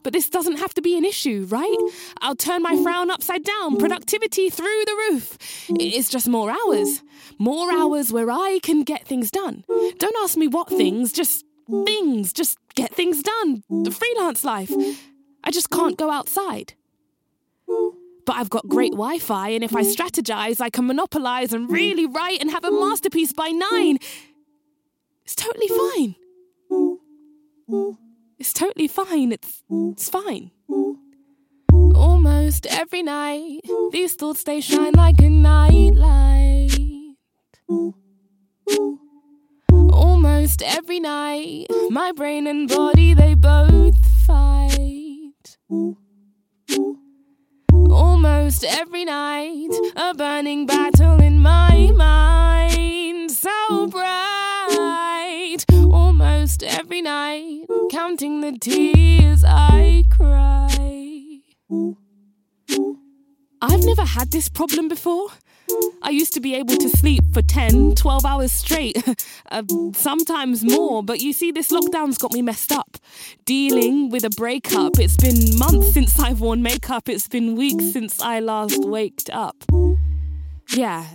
But 0.02 0.12
this 0.12 0.28
doesn't 0.28 0.58
have 0.58 0.74
to 0.74 0.82
be 0.82 0.98
an 0.98 1.04
issue, 1.04 1.46
right? 1.48 1.76
I'll 2.20 2.34
turn 2.34 2.62
my 2.62 2.76
frown 2.82 3.10
upside 3.10 3.44
down, 3.44 3.76
productivity 3.76 4.50
through 4.50 4.84
the 4.84 4.96
roof. 5.10 5.38
It's 5.68 6.08
just 6.08 6.28
more 6.28 6.50
hours. 6.50 7.02
More 7.38 7.72
hours 7.72 8.12
where 8.12 8.30
I 8.30 8.58
can 8.62 8.82
get 8.82 9.06
things 9.06 9.30
done. 9.30 9.64
Don't 9.98 10.16
ask 10.22 10.36
me 10.36 10.48
what 10.48 10.68
things, 10.68 11.12
just 11.12 11.44
things. 11.86 12.32
Just 12.32 12.58
get 12.74 12.92
things 12.92 13.22
done. 13.22 13.62
The 13.70 13.90
freelance 13.90 14.44
life. 14.44 14.72
I 15.44 15.50
just 15.50 15.70
can't 15.70 15.96
go 15.98 16.10
outside. 16.10 16.74
But 18.24 18.36
I've 18.36 18.50
got 18.50 18.68
great 18.68 18.92
Wi 18.92 19.18
Fi, 19.18 19.48
and 19.48 19.64
if 19.64 19.74
I 19.74 19.82
strategize, 19.82 20.60
I 20.60 20.70
can 20.70 20.86
monopolize 20.86 21.52
and 21.52 21.70
really 21.70 22.06
write 22.06 22.40
and 22.40 22.50
have 22.50 22.64
a 22.64 22.70
masterpiece 22.70 23.32
by 23.32 23.48
nine. 23.48 23.98
It's 25.24 25.34
totally 25.34 25.68
fine. 25.68 26.14
It's 28.38 28.52
totally 28.52 28.88
fine. 28.88 29.32
It's, 29.32 29.62
it's 29.70 30.08
fine. 30.08 30.50
Almost 31.94 32.66
every 32.66 33.02
night, 33.02 33.60
these 33.90 34.14
thoughts 34.14 34.44
they 34.44 34.60
shine 34.60 34.92
like 34.94 35.20
a 35.20 35.28
nightlight. 35.28 36.70
Almost 39.70 40.62
every 40.62 41.00
night, 41.00 41.66
my 41.90 42.12
brain 42.12 42.46
and 42.46 42.68
body 42.68 43.14
they 43.14 43.34
both 43.34 44.01
fight. 45.42 45.58
Almost 47.90 48.64
every 48.64 49.04
night, 49.04 49.70
a 49.96 50.14
burning 50.14 50.66
battle 50.66 51.20
in 51.20 51.40
my 51.40 51.90
mind, 51.94 53.30
so 53.30 53.86
bright. 53.86 55.58
Almost 55.70 56.62
every 56.62 57.02
night, 57.02 57.66
counting 57.90 58.40
the 58.40 58.58
tears 58.58 59.44
I 59.44 60.04
cry. 60.10 61.40
I've 63.60 63.84
never 63.84 64.04
had 64.04 64.32
this 64.32 64.48
problem 64.48 64.88
before. 64.88 65.28
I 66.02 66.10
used 66.10 66.34
to 66.34 66.40
be 66.40 66.54
able 66.54 66.76
to 66.76 66.88
sleep 66.88 67.22
for 67.32 67.42
10, 67.42 67.94
12 67.94 68.24
hours 68.24 68.52
straight, 68.52 69.02
uh, 69.50 69.62
sometimes 69.94 70.64
more, 70.64 71.02
but 71.02 71.20
you 71.20 71.32
see, 71.32 71.52
this 71.52 71.70
lockdown's 71.70 72.18
got 72.18 72.32
me 72.32 72.42
messed 72.42 72.72
up. 72.72 72.96
Dealing 73.44 74.10
with 74.10 74.24
a 74.24 74.30
breakup, 74.30 74.98
it's 74.98 75.16
been 75.16 75.58
months 75.58 75.92
since 75.92 76.18
I've 76.18 76.40
worn 76.40 76.62
makeup, 76.62 77.08
it's 77.08 77.28
been 77.28 77.56
weeks 77.56 77.92
since 77.92 78.20
I 78.20 78.40
last 78.40 78.84
waked 78.84 79.30
up. 79.30 79.56
Yeah, 80.74 81.06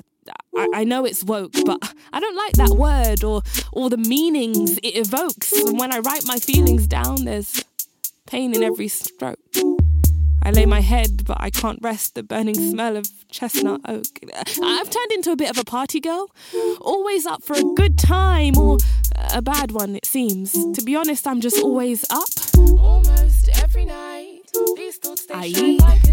I, 0.73 0.83
know 0.83 1.05
it's 1.05 1.23
woke, 1.23 1.53
but 1.65 1.93
I 2.11 2.19
don't 2.19 2.35
like 2.35 2.53
that 2.53 2.71
word 2.71 3.23
or, 3.23 3.41
or 3.71 3.89
the 3.89 3.97
meanings 3.97 4.77
it 4.79 4.97
evokes. 4.97 5.51
And 5.51 5.79
when 5.79 5.93
I 5.93 5.99
write 5.99 6.23
my 6.25 6.37
feelings 6.37 6.87
down, 6.87 7.25
there's 7.25 7.63
pain 8.25 8.55
in 8.55 8.63
every 8.63 8.87
stroke. 8.87 9.39
I 10.43 10.51
lay 10.51 10.65
my 10.65 10.79
head, 10.79 11.25
but 11.25 11.37
I 11.39 11.49
can't 11.49 11.79
rest 11.81 12.15
the 12.15 12.23
burning 12.23 12.55
smell 12.55 12.95
of 12.95 13.07
chestnut 13.29 13.81
oak. 13.85 14.05
I've 14.35 14.89
turned 14.89 15.11
into 15.11 15.31
a 15.31 15.35
bit 15.35 15.49
of 15.49 15.57
a 15.57 15.63
party 15.63 15.99
girl, 15.99 16.29
always 16.79 17.25
up 17.25 17.43
for 17.43 17.55
a 17.55 17.63
good 17.75 17.97
time 17.97 18.57
or 18.57 18.77
a 19.33 19.41
bad 19.41 19.71
one, 19.71 19.95
it 19.95 20.05
seems. 20.05 20.53
To 20.53 20.81
be 20.83 20.95
honest, 20.95 21.27
I'm 21.27 21.41
just 21.41 21.61
always 21.61 22.05
up. 22.09 22.29
Almost 22.57 23.49
every 23.61 23.85
night. 23.85 24.41
These 24.75 24.97
thoughts, 24.97 25.25
they 25.25 25.33
I 25.33 25.45
eat, 25.45 25.81
like 25.81 26.07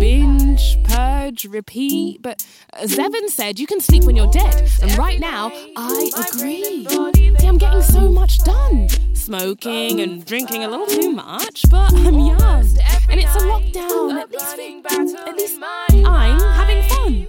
binge, 0.00 0.82
purge, 0.84 1.44
repeat. 1.44 2.22
But 2.22 2.44
uh, 2.72 2.82
as 2.82 2.98
Evan 2.98 3.28
said, 3.28 3.58
you 3.58 3.66
can 3.66 3.80
sleep 3.80 4.04
when 4.04 4.16
you're 4.16 4.30
dead. 4.30 4.70
And 4.82 4.96
right 4.98 5.20
now, 5.20 5.50
I 5.76 6.10
agree. 6.30 6.86
See, 6.86 7.46
I'm 7.46 7.58
getting 7.58 7.82
so 7.82 8.08
much 8.08 8.38
done 8.38 8.88
smoking 9.14 10.00
and 10.00 10.24
drinking 10.24 10.64
a 10.64 10.68
little 10.68 10.86
too 10.86 11.12
much, 11.12 11.64
but 11.70 11.92
I'm 11.94 12.18
young. 12.18 12.66
And 13.08 13.20
it's 13.20 13.34
a 13.36 13.40
lockdown. 13.40 14.20
At 14.20 14.30
least, 14.30 14.56
we, 14.56 14.84
at 14.84 15.36
least 15.36 15.60
I'm 15.62 16.40
having 16.40 16.82
fun. 16.82 17.28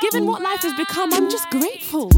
Given 0.00 0.26
what 0.26 0.42
life 0.42 0.62
has 0.62 0.74
become, 0.74 1.12
I'm 1.12 1.30
just 1.30 1.48
grateful 1.50 2.10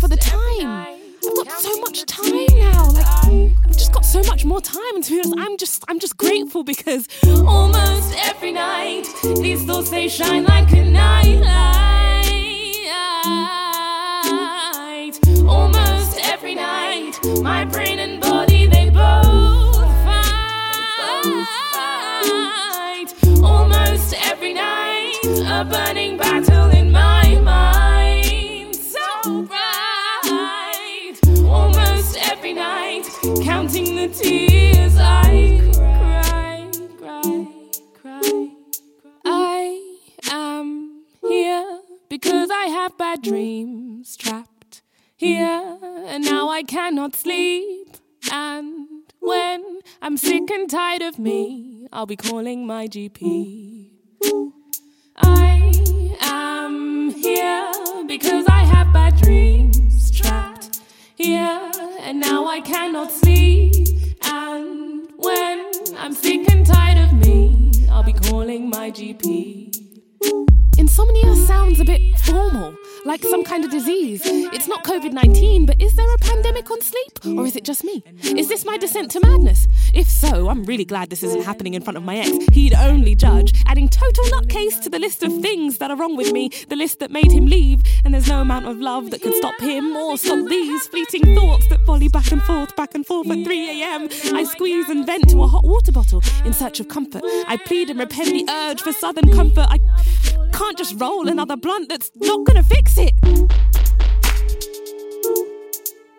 for 0.00 0.08
the 0.08 0.16
time. 0.16 0.95
I've 1.38 1.46
got 1.46 1.60
so 1.60 1.80
much 1.80 2.06
time 2.06 2.46
now. 2.58 2.90
Like 2.90 3.52
I've 3.64 3.72
just 3.72 3.92
got 3.92 4.04
so 4.04 4.22
much 4.22 4.44
more 4.44 4.60
time. 4.60 4.94
And 4.94 5.04
to 5.04 5.10
be 5.12 5.20
honest, 5.20 5.38
I'm 5.38 5.56
just 5.58 5.84
I'm 5.88 5.98
just 6.00 6.16
grateful 6.16 6.64
because 6.64 7.08
almost 7.26 8.14
every 8.16 8.52
night 8.52 9.04
these 9.36 9.64
thoughts 9.64 9.90
they 9.90 10.08
shine 10.08 10.44
like 10.44 10.72
a 10.72 10.84
nightlight. 10.84 11.46
Almost 15.46 16.18
every 16.24 16.54
night, 16.54 17.18
my 17.42 17.64
brain 17.64 17.98
and 17.98 18.20
body 18.20 18.66
they 18.66 18.88
both 18.90 19.76
fight. 20.06 20.46
Almost 23.42 24.14
every 24.24 24.54
night, 24.54 25.18
a 25.24 25.64
burning 25.64 26.16
counting 33.76 33.96
the 33.96 34.08
tears 34.08 34.96
I 34.98 35.60
cry, 35.74 36.70
cry, 36.98 37.46
cry. 38.00 38.50
I 39.24 39.98
am 40.30 41.04
here 41.28 41.80
because 42.08 42.50
I 42.50 42.66
have 42.66 42.96
bad 42.96 43.22
dreams 43.22 44.16
trapped 44.16 44.82
here, 45.16 45.78
and 46.06 46.24
now 46.24 46.48
I 46.48 46.62
cannot 46.62 47.14
sleep. 47.14 47.96
And 48.32 48.88
when 49.20 49.80
I'm 50.00 50.16
sick 50.16 50.50
and 50.50 50.70
tired 50.70 51.02
of 51.02 51.18
me, 51.18 51.88
I'll 51.92 52.06
be 52.06 52.16
calling 52.16 52.66
my 52.66 52.88
GP. 52.88 53.90
I 55.18 55.72
am 56.22 57.10
here 57.10 57.72
because 58.06 58.46
I 58.48 58.64
have 58.64 58.92
bad 58.92 59.16
dreams 59.16 59.75
here, 61.16 61.70
and 62.00 62.20
now 62.20 62.46
I 62.46 62.60
cannot 62.60 63.10
sleep. 63.10 63.88
And 64.22 65.08
when 65.16 65.72
I'm 65.96 66.12
sick 66.12 66.48
and 66.50 66.64
tired 66.66 66.98
of 66.98 67.12
me, 67.14 67.72
I'll 67.90 68.02
be 68.02 68.12
calling 68.12 68.68
my 68.68 68.90
GP. 68.90 69.74
Insomnia 70.78 71.34
sounds 71.46 71.80
a 71.80 71.84
bit 71.84 72.18
formal, 72.18 72.76
like 73.06 73.22
some 73.22 73.44
kind 73.44 73.64
of 73.64 73.70
disease. 73.70 74.20
It's 74.24 74.66
not 74.66 74.82
COVID 74.84 75.12
19, 75.12 75.64
but 75.64 75.80
is 75.80 75.94
there 75.94 76.12
a 76.12 76.18
pandemic 76.18 76.70
on 76.70 76.80
sleep? 76.80 77.38
Or 77.38 77.46
is 77.46 77.54
it 77.54 77.64
just 77.64 77.84
me? 77.84 78.02
Is 78.22 78.48
this 78.48 78.64
my 78.64 78.76
descent 78.76 79.12
to 79.12 79.20
madness? 79.20 79.68
If 79.94 80.10
so, 80.10 80.48
I'm 80.48 80.64
really 80.64 80.84
glad 80.84 81.10
this 81.10 81.22
isn't 81.22 81.44
happening 81.44 81.74
in 81.74 81.82
front 81.82 81.96
of 81.96 82.02
my 82.02 82.16
ex. 82.18 82.30
He'd 82.52 82.74
only 82.74 83.14
judge, 83.14 83.52
adding 83.66 83.88
total 83.88 84.24
nutcase 84.24 84.82
to 84.82 84.90
the 84.90 84.98
list 84.98 85.22
of 85.22 85.32
things 85.40 85.78
that 85.78 85.90
are 85.90 85.96
wrong 85.96 86.16
with 86.16 86.32
me, 86.32 86.50
the 86.68 86.76
list 86.76 86.98
that 86.98 87.12
made 87.12 87.30
him 87.30 87.46
leave. 87.46 87.82
And 88.04 88.12
there's 88.12 88.28
no 88.28 88.40
amount 88.40 88.66
of 88.66 88.78
love 88.78 89.10
that 89.10 89.22
could 89.22 89.34
stop 89.34 89.58
him 89.60 89.96
or 89.96 90.18
stop 90.18 90.48
these 90.48 90.88
fleeting 90.88 91.36
thoughts 91.36 91.68
that 91.68 91.80
volley 91.82 92.08
back 92.08 92.32
and 92.32 92.42
forth, 92.42 92.74
back 92.74 92.94
and 92.94 93.06
forth 93.06 93.30
at 93.30 93.44
3 93.44 93.82
a.m. 93.82 94.08
I 94.34 94.42
squeeze 94.44 94.88
and 94.88 95.06
vent 95.06 95.30
to 95.30 95.42
a 95.42 95.46
hot 95.46 95.64
water 95.64 95.92
bottle 95.92 96.22
in 96.44 96.52
search 96.52 96.80
of 96.80 96.88
comfort. 96.88 97.22
I 97.46 97.56
plead 97.64 97.88
and 97.88 98.00
repent 98.00 98.30
the 98.30 98.52
urge 98.52 98.82
for 98.82 98.92
southern 98.92 99.32
comfort. 99.32 99.66
I 99.70 99.78
can't 100.56 100.78
just 100.78 100.98
roll 100.98 101.28
another 101.28 101.56
blunt 101.56 101.90
that's 101.90 102.10
not 102.16 102.46
gonna 102.46 102.62
fix 102.62 102.96
it. 102.96 103.12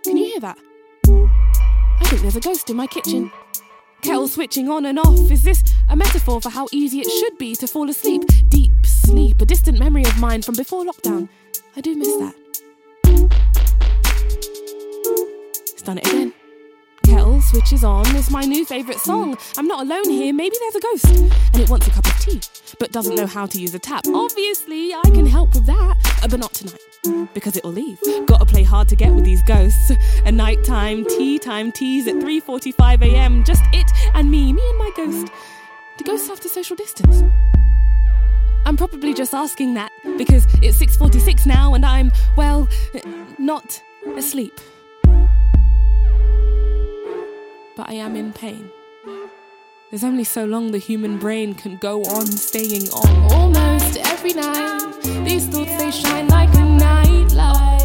Can 0.04 0.16
you 0.16 0.26
hear 0.26 0.40
that? 0.42 0.58
I 1.08 2.04
think 2.06 2.22
there's 2.22 2.36
a 2.36 2.40
ghost 2.40 2.70
in 2.70 2.76
my 2.76 2.86
kitchen. 2.86 3.32
Kettle 4.04 4.28
switching 4.28 4.70
on 4.70 4.86
and 4.86 5.00
off. 5.00 5.32
Is 5.32 5.42
this 5.44 5.64
a 5.90 5.96
metaphor 5.96 6.40
for 6.40 6.52
how 6.52 6.68
easy 6.72 7.00
it 7.00 7.10
should 7.10 7.38
be 7.40 7.56
to 7.56 7.66
fall 7.66 7.90
asleep? 7.90 8.22
Deep 8.50 8.86
sleep, 8.86 9.42
a 9.42 9.46
distant 9.46 9.80
memory 9.80 10.04
of 10.04 10.20
mine 10.20 10.44
from 10.44 10.54
before 10.54 10.86
lockdown. 10.86 11.28
I 11.76 11.82
do 11.82 11.96
miss 11.96 12.16
that. 12.18 12.36
It's 15.74 15.82
done 15.82 15.98
it 15.98 16.08
again. 16.08 16.34
Kettle 17.04 17.42
switches 17.42 17.84
on. 17.84 18.06
It's 18.16 18.30
my 18.30 18.42
new 18.42 18.66
favourite 18.66 19.00
song. 19.00 19.36
I'm 19.58 19.68
not 19.68 19.82
alone 19.82 20.10
here. 20.10 20.32
Maybe 20.32 20.56
there's 20.60 20.76
a 20.76 20.80
ghost. 20.80 21.06
And 21.54 21.62
it 21.62 21.70
wants 21.70 21.88
a 21.88 21.90
cup 21.92 22.06
of 22.06 22.20
tea, 22.20 22.40
but 22.80 22.92
doesn't 22.92 23.16
know 23.16 23.26
how 23.26 23.46
to 23.46 23.60
use 23.60 23.74
a 23.74 23.80
tap. 23.80 24.06
Obviously, 24.08 24.94
I 24.94 25.02
can 25.14 25.26
help 25.26 25.54
with 25.54 25.66
that. 25.66 25.96
Uh, 26.24 26.28
but 26.28 26.40
not 26.40 26.54
tonight. 26.54 26.80
Because 27.34 27.56
it'll 27.56 27.72
leave. 27.72 28.00
Gotta 28.26 28.46
play 28.46 28.64
hard 28.64 28.88
to 28.90 28.96
get 28.96 29.14
with 29.14 29.24
these 29.24 29.42
ghosts. 29.44 29.92
A 30.26 30.32
nighttime, 30.32 31.06
tea 31.06 31.40
time 31.40 31.72
tease 31.72 32.08
at 32.08 32.16
3.45am. 32.16 33.46
Just 33.46 33.64
it 33.74 33.90
and 34.14 34.30
me. 34.30 34.54
Me 34.54 34.62
and 34.70 34.80
my 34.80 34.92
ghost. 34.96 35.32
Do 35.98 36.04
ghosts 36.04 36.28
have 36.28 36.40
to 36.42 36.50
social 36.50 36.76
distance? 36.76 37.24
I'm 38.66 38.76
probably 38.76 39.14
just 39.14 39.34
asking 39.34 39.76
that 39.76 39.92
because 40.18 40.46
it's 40.62 40.78
6:46 40.78 41.46
now 41.46 41.74
and 41.74 41.86
I'm 41.86 42.12
well, 42.36 42.68
not 43.38 43.82
asleep. 44.18 44.60
But 47.78 47.90
I 47.90 47.94
am 47.94 48.16
in 48.16 48.34
pain. 48.34 48.70
There's 49.90 50.04
only 50.04 50.26
so 50.26 50.44
long 50.44 50.72
the 50.72 50.80
human 50.80 51.18
brain 51.18 51.54
can 51.56 51.78
go 51.78 52.04
on 52.04 52.26
staying 52.26 52.90
on. 52.90 53.32
Almost 53.32 53.98
every 53.98 54.34
night, 54.34 55.00
these 55.24 55.48
thoughts 55.48 55.78
they 55.78 55.92
shine 55.92 56.28
like 56.28 56.54
a 56.56 56.66
nightlight. 56.66 57.77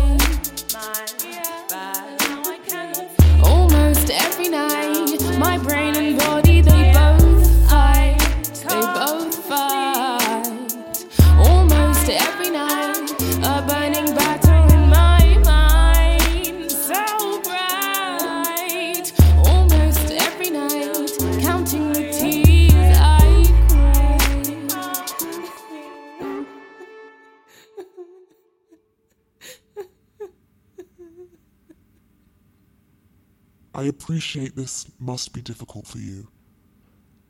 I 33.83 33.87
appreciate 33.87 34.55
this 34.55 34.87
must 35.01 35.33
be 35.33 35.43
difficult 35.43 35.89
for 35.89 35.99
you. 35.99 36.29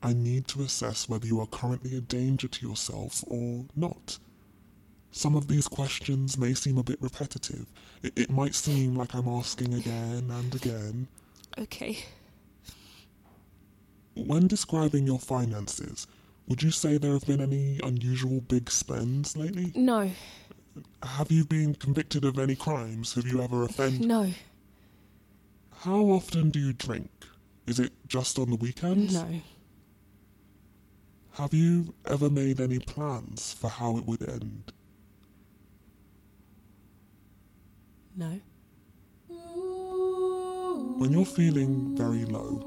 I 0.03 0.13
need 0.13 0.49
to 0.49 0.61
assess 0.63 1.09
whether 1.09 1.27
you 1.27 1.41
are 1.41 1.47
currently 1.47 1.97
a 1.97 2.01
danger 2.03 2.47
to 2.47 2.69
yourself 2.69 3.25
or 3.27 3.65
not. 3.75 4.19
Some 5.13 5.35
of 5.35 5.49
these 5.49 5.67
questions 5.67 6.37
may 6.37 6.53
seem 6.53 6.77
a 6.77 6.83
bit 6.83 7.01
repetitive. 7.01 7.67
It, 8.03 8.13
it 8.17 8.31
might 8.31 8.55
seem 8.55 8.97
like 8.97 9.15
I'm 9.15 9.29
asking 9.29 9.73
again 9.73 10.29
and 10.31 10.55
again. 10.55 11.09
Okay. 11.57 12.05
When 14.15 14.47
describing 14.47 15.07
your 15.07 15.19
finances, 15.19 16.07
would 16.49 16.63
you 16.63 16.71
say 16.71 16.99
there 16.99 17.13
have 17.13 17.27
been 17.27 17.41
any 17.41 17.81
unusual 17.83 18.43
big 18.43 18.71
spends 18.71 19.39
lately? 19.39 19.73
No, 19.75 20.11
Have 21.03 21.31
you 21.33 21.47
been 21.47 21.75
convicted 21.77 22.27
of 22.27 22.39
any 22.39 22.57
crimes? 22.57 23.15
Have 23.15 23.27
you 23.27 23.41
ever 23.41 23.63
offended? 23.65 24.03
no. 24.07 24.31
How 25.83 25.99
often 26.11 26.51
do 26.51 26.61
you 26.61 26.73
drink? 26.73 27.11
Is 27.67 27.81
it 27.81 27.91
just 28.07 28.39
on 28.39 28.51
the 28.51 28.57
weekends? 28.57 29.15
No. 29.15 29.41
Have 31.33 31.53
you 31.53 31.93
ever 32.07 32.31
made 32.31 32.61
any 32.61 32.79
plans 32.79 33.53
for 33.53 33.69
how 33.69 33.97
it 33.97 34.07
would 34.07 34.23
end? 34.29 34.73
No. 38.17 38.41
When 40.99 41.11
you're 41.11 41.25
feeling 41.25 41.97
very 41.97 42.27
low, 42.27 42.63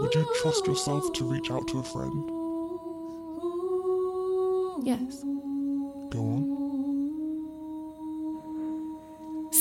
would 0.00 0.14
you 0.14 0.26
trust 0.40 0.66
yourself 0.66 1.12
to 1.12 1.30
reach 1.30 1.50
out 1.50 1.68
to 1.68 1.80
a 1.80 1.84
friend? 1.84 2.30
Yes. 4.86 5.22
Go 6.10 6.20
on. 6.20 6.63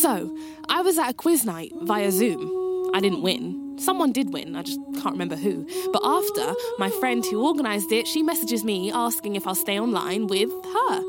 So, 0.03 0.37
I 0.67 0.81
was 0.81 0.97
at 0.97 1.11
a 1.11 1.13
quiz 1.13 1.45
night 1.45 1.71
via 1.83 2.11
Zoom. 2.11 2.91
I 2.93 2.99
didn't 2.99 3.21
win. 3.21 3.77
Someone 3.79 4.11
did 4.11 4.33
win, 4.33 4.53
I 4.53 4.61
just 4.61 4.81
can't 4.95 5.13
remember 5.13 5.37
who. 5.37 5.65
But 5.93 6.01
after, 6.03 6.53
my 6.77 6.89
friend 6.89 7.25
who 7.25 7.47
organised 7.47 7.89
it, 7.93 8.05
she 8.05 8.21
messages 8.21 8.65
me 8.65 8.91
asking 8.91 9.37
if 9.37 9.47
I'll 9.47 9.55
stay 9.55 9.79
online 9.79 10.27
with 10.27 10.49
her. 10.49 11.03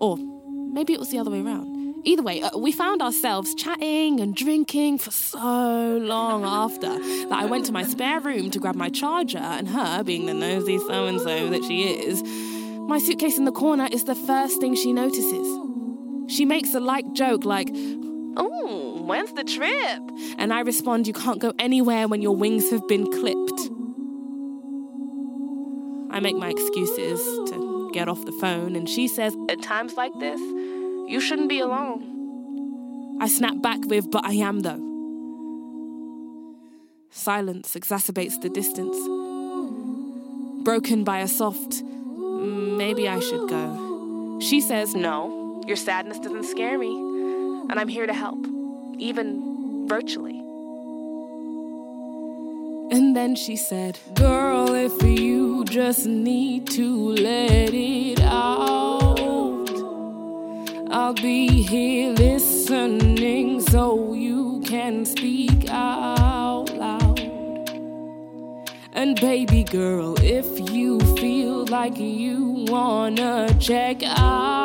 Or 0.00 0.16
maybe 0.16 0.92
it 0.92 0.98
was 0.98 1.10
the 1.10 1.18
other 1.20 1.30
way 1.30 1.42
around. 1.42 1.94
Either 2.02 2.24
way, 2.24 2.42
uh, 2.42 2.58
we 2.58 2.72
found 2.72 3.02
ourselves 3.02 3.54
chatting 3.54 4.18
and 4.18 4.34
drinking 4.34 4.98
for 4.98 5.12
so 5.12 6.00
long 6.02 6.44
after 6.44 6.88
that 6.88 7.38
I 7.44 7.44
went 7.44 7.66
to 7.66 7.72
my 7.72 7.84
spare 7.84 8.18
room 8.18 8.50
to 8.50 8.58
grab 8.58 8.74
my 8.74 8.88
charger, 8.88 9.38
and 9.38 9.68
her, 9.68 10.02
being 10.02 10.26
the 10.26 10.34
nosy 10.34 10.78
so 10.78 11.06
and 11.06 11.20
so 11.20 11.50
that 11.50 11.62
she 11.62 11.84
is, 11.84 12.20
my 12.88 12.98
suitcase 12.98 13.38
in 13.38 13.44
the 13.44 13.52
corner 13.52 13.88
is 13.92 14.02
the 14.06 14.16
first 14.16 14.60
thing 14.60 14.74
she 14.74 14.92
notices. 14.92 15.46
She 16.26 16.44
makes 16.44 16.74
a 16.74 16.80
light 16.80 17.12
joke 17.12 17.44
like, 17.44 17.68
Oh, 18.36 19.02
when's 19.02 19.32
the 19.32 19.44
trip? 19.44 20.02
And 20.38 20.52
I 20.52 20.60
respond, 20.60 21.06
You 21.06 21.12
can't 21.12 21.40
go 21.40 21.52
anywhere 21.58 22.08
when 22.08 22.22
your 22.22 22.36
wings 22.36 22.70
have 22.70 22.86
been 22.88 23.10
clipped. 23.10 23.70
I 26.12 26.20
make 26.20 26.36
my 26.36 26.50
excuses 26.50 27.20
to 27.50 27.90
get 27.92 28.08
off 28.08 28.24
the 28.24 28.32
phone, 28.32 28.76
and 28.76 28.88
she 28.88 29.08
says, 29.08 29.36
At 29.48 29.62
times 29.62 29.94
like 29.94 30.12
this, 30.18 30.40
you 30.40 31.20
shouldn't 31.20 31.48
be 31.48 31.60
alone. 31.60 33.18
I 33.20 33.28
snap 33.28 33.60
back 33.62 33.84
with, 33.84 34.10
But 34.10 34.24
I 34.24 34.32
am 34.34 34.60
though. 34.60 34.86
Silence 37.10 37.74
exacerbates 37.74 38.40
the 38.40 38.48
distance. 38.48 38.96
Broken 40.64 41.02
by 41.04 41.18
a 41.18 41.28
soft, 41.28 41.82
mm, 41.82 42.76
maybe 42.76 43.08
I 43.08 43.18
should 43.18 43.48
go. 43.48 44.38
She 44.40 44.60
says, 44.60 44.94
No, 44.94 45.62
your 45.66 45.76
sadness 45.76 46.18
doesn't 46.18 46.44
scare 46.44 46.78
me, 46.78 47.09
and 47.70 47.78
I'm 47.78 47.86
here 47.86 48.06
to 48.06 48.12
help, 48.12 48.44
even 48.98 49.86
virtually. 49.86 50.40
And 52.90 53.14
then 53.14 53.36
she 53.36 53.54
said, 53.54 53.96
Girl, 54.14 54.74
if 54.74 55.00
you 55.04 55.64
just 55.66 56.04
need 56.04 56.66
to 56.70 57.10
let 57.10 57.72
it 57.72 58.20
out, 58.22 59.70
I'll 60.90 61.14
be 61.14 61.62
here 61.62 62.12
listening 62.12 63.60
so 63.60 64.14
you 64.14 64.62
can 64.66 65.04
speak 65.04 65.70
out 65.70 66.74
loud. 66.74 67.20
And 68.92 69.20
baby 69.20 69.62
girl, 69.62 70.16
if 70.20 70.58
you 70.72 70.98
feel 71.14 71.66
like 71.66 71.96
you 71.96 72.64
wanna 72.66 73.56
check 73.60 74.02
out, 74.02 74.59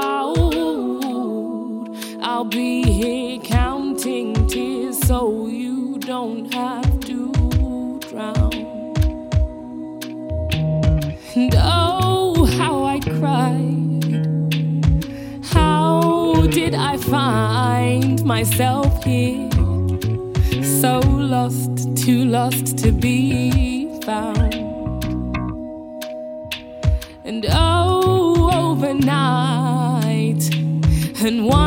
I'll 2.35 2.43
be 2.43 2.83
here 2.83 3.39
counting 3.39 4.45
tears 4.47 4.99
so 5.07 5.47
you 5.47 5.97
don't 5.99 6.53
have 6.53 6.99
to 7.07 7.31
drown. 8.09 8.53
And 11.33 11.55
oh, 11.55 12.45
how 12.57 12.83
I 12.83 12.99
cried. 12.99 14.27
How 15.45 16.45
did 16.47 16.75
I 16.75 16.97
find 16.97 18.21
myself 18.25 19.01
here? 19.05 19.49
So 20.61 20.99
lost, 20.99 21.95
too 21.95 22.25
lost 22.25 22.77
to 22.79 22.91
be 22.91 23.97
found. 24.01 24.53
And 27.23 27.45
oh, 27.49 28.49
overnight, 28.51 30.43
and 31.23 31.45
one 31.45 31.64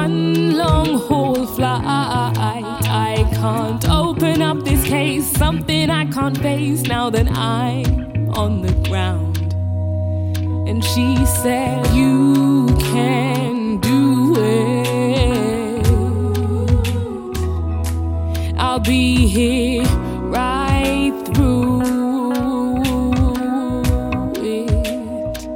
can't 3.41 3.89
open 3.89 4.43
up 4.43 4.65
this 4.65 4.85
case. 4.85 5.31
Something 5.31 5.91
I 5.91 6.07
can't 6.07 6.37
face 6.39 6.83
now 6.83 7.09
that 7.11 7.31
I'm 7.31 8.31
on 8.31 8.63
the 8.63 8.73
ground. 8.89 9.39
And 10.69 10.85
she 10.85 11.25
said, 11.43 11.87
You 11.95 12.67
can 12.81 13.79
do 13.79 14.35
it. 14.39 15.87
I'll 18.59 18.81
be 18.81 19.29
here 19.29 19.85
right 20.39 21.15
through 21.35 21.83
it. 24.35 25.49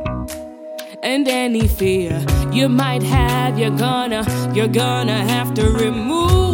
And 1.03 1.27
any 1.27 1.67
fear 1.67 2.25
you 2.53 2.69
might 2.69 3.03
have, 3.03 3.59
you're 3.59 3.77
gonna, 3.77 4.25
you're 4.55 4.69
gonna 4.69 5.25
have 5.25 5.53
to 5.55 5.69
remove 5.69 6.52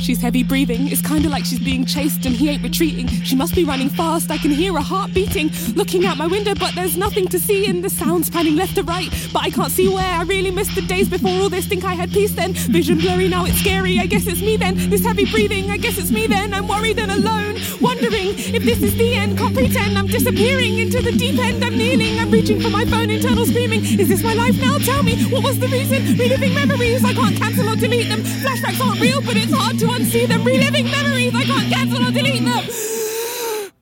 she's 0.00 0.20
heavy 0.20 0.42
breathing. 0.42 0.88
It's 0.88 1.02
kinda 1.02 1.28
like 1.28 1.44
she's 1.44 1.58
being 1.58 1.84
chased 1.84 2.26
and 2.26 2.34
he 2.34 2.48
ain't 2.48 2.62
retreating. 2.62 3.08
She 3.08 3.36
must 3.36 3.54
be 3.54 3.64
running 3.64 3.88
fast, 3.88 4.30
I 4.30 4.38
can 4.38 4.50
hear 4.50 4.72
her 4.72 4.80
heart 4.80 5.12
beating. 5.12 5.50
Looking 5.74 6.06
out 6.06 6.16
my 6.16 6.26
window, 6.26 6.54
but 6.54 6.74
there's 6.74 6.96
nothing 6.96 7.28
to 7.28 7.38
see, 7.38 7.66
and 7.66 7.82
the 7.84 7.90
sounds 7.90 8.30
panning 8.30 8.56
left 8.56 8.74
to 8.76 8.82
right. 8.82 9.10
But 9.32 9.42
I 9.42 9.50
can't 9.50 9.70
see 9.70 9.88
where. 9.88 10.14
I 10.20 10.22
really 10.22 10.50
missed 10.50 10.74
the 10.74 10.82
days 10.82 11.08
before 11.08 11.30
all 11.30 11.48
this. 11.48 11.66
Think 11.66 11.84
I 11.84 11.94
had 11.94 12.10
peace 12.10 12.32
then. 12.32 12.52
Vision 12.52 12.98
blurry, 12.98 13.28
now 13.28 13.44
it's 13.44 13.58
scary. 13.58 13.98
I 13.98 14.06
guess 14.06 14.26
it's 14.26 14.40
me 14.40 14.56
then. 14.56 14.74
This 14.90 15.04
heavy 15.04 15.26
breathing, 15.26 15.70
I 15.70 15.76
guess 15.76 15.98
it's 15.98 16.10
me 16.10 16.26
then. 16.26 16.54
I'm 16.54 16.66
worried 16.66 16.98
and 16.98 17.10
alone, 17.10 17.56
wondering 17.80 18.28
if 18.56 18.62
this 18.64 18.82
is 18.82 18.96
the 18.96 19.14
end. 19.14 19.38
Can't 19.38 19.54
pretend 19.54 19.98
I'm 19.98 20.06
disappearing 20.06 20.78
into 20.78 21.02
the 21.02 21.12
deep 21.12 21.38
end. 21.38 21.64
I'm 21.64 21.76
kneeling, 21.76 22.18
I'm 22.18 22.30
reaching 22.30 22.60
for 22.60 22.70
my 22.70 22.84
phone, 22.84 23.10
internal 23.10 23.46
screaming. 23.46 23.84
Is 23.84 24.08
this 24.08 24.22
my 24.22 24.34
life 24.34 24.58
now? 24.60 24.78
Tell 24.78 25.02
me, 25.02 25.24
what 25.26 25.44
was 25.44 25.58
the 25.58 25.68
reason? 25.68 26.16
Reliving 26.16 26.54
memories, 26.54 27.04
I 27.04 27.12
can't 27.12 27.36
cancel 27.36 27.68
or 27.68 27.76
delete 27.76 28.08
them. 28.08 28.22
Flashbacks 28.22 28.80
aren't 28.80 29.00
real, 29.00 29.20
but 29.20 29.36
it's 29.36 29.52
hard 29.52 29.78
to 29.78 29.89
unsee 29.90 30.26
them. 30.26 30.44
Reliving 30.44 30.90
memories, 30.90 31.34
I 31.34 31.44
can't 31.44 31.72
cancel 31.72 32.06
or 32.06 32.10
delete 32.10 32.44
them. 32.44 33.72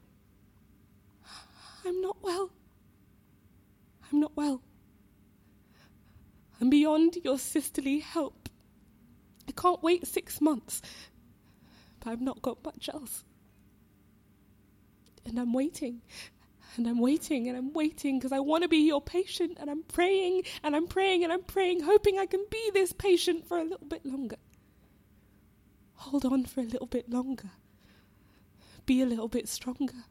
I'm 1.84 2.00
not 2.00 2.16
well. 2.22 2.50
I'm 4.10 4.20
not 4.20 4.36
well. 4.36 4.62
I'm 6.60 6.70
beyond 6.70 7.16
your 7.24 7.38
sisterly 7.38 8.00
help. 8.00 8.48
I 9.48 9.52
can't 9.52 9.82
wait 9.82 10.06
six 10.06 10.40
months, 10.40 10.82
but 12.00 12.10
I've 12.10 12.20
not 12.20 12.42
got 12.42 12.64
much 12.64 12.90
else. 12.92 13.24
And 15.24 15.38
I'm 15.38 15.52
waiting, 15.52 16.02
and 16.76 16.86
I'm 16.86 17.00
waiting, 17.00 17.48
and 17.48 17.56
I'm 17.56 17.72
waiting 17.72 18.18
because 18.18 18.32
I 18.32 18.40
want 18.40 18.62
to 18.62 18.68
be 18.68 18.78
your 18.78 19.00
patient, 19.00 19.58
and 19.60 19.70
I'm 19.70 19.82
praying, 19.84 20.42
and 20.62 20.74
I'm 20.74 20.86
praying, 20.86 21.22
and 21.22 21.32
I'm 21.32 21.42
praying, 21.42 21.82
hoping 21.82 22.18
I 22.18 22.26
can 22.26 22.44
be 22.50 22.70
this 22.72 22.92
patient 22.92 23.46
for 23.46 23.58
a 23.58 23.62
little 23.62 23.86
bit 23.86 24.04
longer. 24.04 24.36
Hold 25.98 26.24
on 26.24 26.44
for 26.44 26.60
a 26.60 26.64
little 26.64 26.86
bit 26.86 27.10
longer. 27.10 27.50
Be 28.86 29.02
a 29.02 29.06
little 29.06 29.28
bit 29.28 29.48
stronger. 29.48 30.04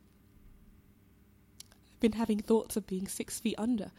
I've 1.71 1.99
been 1.99 2.11
having 2.13 2.39
thoughts 2.39 2.75
of 2.75 2.85
being 2.85 3.07
six 3.07 3.39
feet 3.39 3.55
under. 3.57 3.91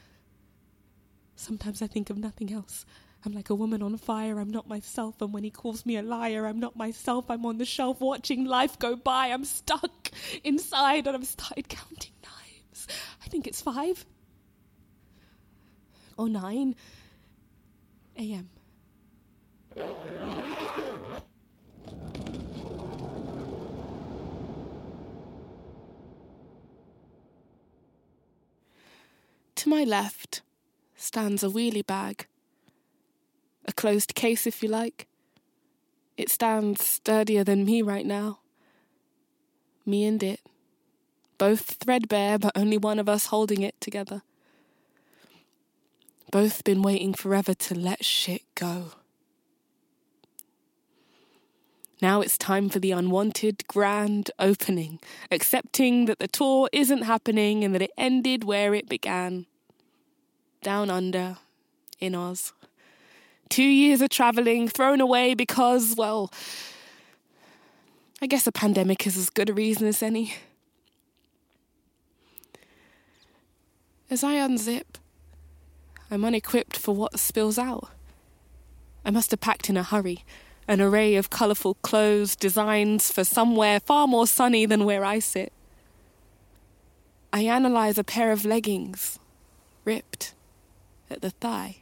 Sometimes 1.35 1.81
I 1.83 1.87
think 1.87 2.11
of 2.11 2.18
nothing 2.18 2.53
else. 2.53 2.85
I'm 3.24 3.33
like 3.33 3.51
a 3.51 3.55
woman 3.55 3.83
on 3.83 3.96
fire. 3.96 4.38
I'm 4.38 4.51
not 4.51 4.68
myself. 4.68 5.20
And 5.20 5.33
when 5.33 5.44
he 5.44 5.51
calls 5.51 5.87
me 5.87 5.96
a 5.96 6.03
liar, 6.03 6.46
I'm 6.46 6.61
not 6.61 6.77
myself. 6.77 7.31
I'm 7.31 7.44
on 7.46 7.59
the 7.59 7.64
shelf 7.64 8.01
watching 8.01 8.44
life 8.44 8.79
go 8.79 8.94
by. 8.94 9.29
I'm 9.29 9.44
stuck 9.44 10.11
inside 10.44 11.07
and 11.07 11.16
I've 11.16 11.27
started 11.27 11.68
counting 11.68 12.12
knives. 12.22 12.87
I 13.24 13.29
think 13.29 13.46
it's 13.46 13.61
five 13.61 14.05
or 16.16 16.29
nine 16.29 16.77
a.m. 18.16 18.51
To 29.59 29.68
my 29.68 29.83
left 29.83 30.42
stands 30.94 31.42
a 31.42 31.49
wheelie 31.49 31.85
bag. 31.85 32.29
A 33.66 33.73
closed 33.73 34.14
case, 34.14 34.47
if 34.47 34.62
you 34.62 34.68
like. 34.68 35.09
It 36.16 36.31
stands 36.31 36.85
sturdier 36.85 37.42
than 37.42 37.64
me 37.64 37.83
right 37.83 38.07
now. 38.07 38.38
Me 39.85 40.05
and 40.05 40.23
it. 40.23 40.38
Both 41.38 41.79
threadbare, 41.81 42.38
but 42.38 42.53
only 42.55 42.79
one 42.79 43.01
of 43.01 43.09
us 43.09 43.27
holding 43.27 43.62
it 43.62 43.75
together. 43.81 44.23
Both 46.31 46.62
been 46.62 46.81
waiting 46.81 47.12
forever 47.12 47.53
to 47.53 47.75
let 47.75 48.05
shit 48.05 48.42
go. 48.55 48.92
Now 52.01 52.21
it's 52.21 52.39
time 52.39 52.69
for 52.69 52.79
the 52.79 52.93
unwanted 52.93 53.67
grand 53.67 54.31
opening, 54.39 55.01
accepting 55.31 56.05
that 56.05 56.21
the 56.21 56.29
tour 56.29 56.69
isn't 56.73 57.03
happening 57.03 57.65
and 57.65 57.75
that 57.75 57.83
it 57.83 57.91
ended 57.99 58.45
where 58.45 58.73
it 58.73 58.89
began. 58.89 59.47
Down 60.63 60.91
under, 60.91 61.39
in 61.99 62.15
Oz. 62.15 62.53
Two 63.49 63.65
years 63.65 64.01
of 64.01 64.11
travelling 64.11 64.69
thrown 64.69 65.01
away 65.01 65.35
because, 65.35 65.95
well, 65.97 66.31
I 68.21 68.27
guess 68.27 68.47
a 68.47 68.53
pandemic 68.53 69.07
is 69.07 69.17
as 69.17 69.31
good 69.31 69.51
a 69.51 69.55
reason 69.55 69.87
as 69.89 70.03
any. 70.03 70.35
As 74.11 74.23
I 74.23 74.35
unzip, 74.35 74.97
I'm 76.11 76.25
unequipped 76.25 76.77
for 76.77 76.95
what 76.95 77.19
spills 77.19 77.59
out. 77.59 77.91
I 79.05 79.11
must 79.11 79.31
have 79.31 79.41
packed 79.41 79.69
in 79.69 79.77
a 79.77 79.83
hurry, 79.83 80.25
an 80.69 80.83
array 80.83 81.17
of 81.17 81.31
colourful 81.31 81.75
clothes, 81.83 82.37
designs 82.37 83.11
for 83.11 83.25
somewhere 83.25 83.81
far 83.81 84.07
more 84.07 84.27
sunny 84.27 84.67
than 84.67 84.85
where 84.85 85.05
I 85.05 85.19
sit. 85.19 85.53
I 87.33 87.41
analyse 87.41 87.99
a 87.99 88.05
pair 88.05 88.31
of 88.31 88.45
leggings, 88.45 89.19
ripped 89.85 90.35
at 91.11 91.23
the 91.23 91.31
thigh. 91.31 91.79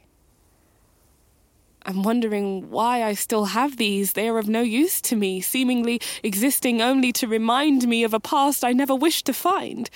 I'm 1.85 2.03
wondering 2.03 2.69
why 2.69 3.03
I 3.03 3.13
still 3.13 3.45
have 3.45 3.77
these. 3.77 4.13
They 4.13 4.27
are 4.27 4.37
of 4.37 4.49
no 4.49 4.61
use 4.61 4.99
to 5.01 5.15
me, 5.15 5.39
seemingly 5.39 6.01
existing 6.21 6.81
only 6.81 7.13
to 7.13 7.27
remind 7.27 7.87
me 7.87 8.03
of 8.03 8.13
a 8.13 8.19
past 8.19 8.63
I 8.63 8.73
never 8.73 8.93
wished 8.93 9.25
to 9.27 9.33
find. 9.33 9.89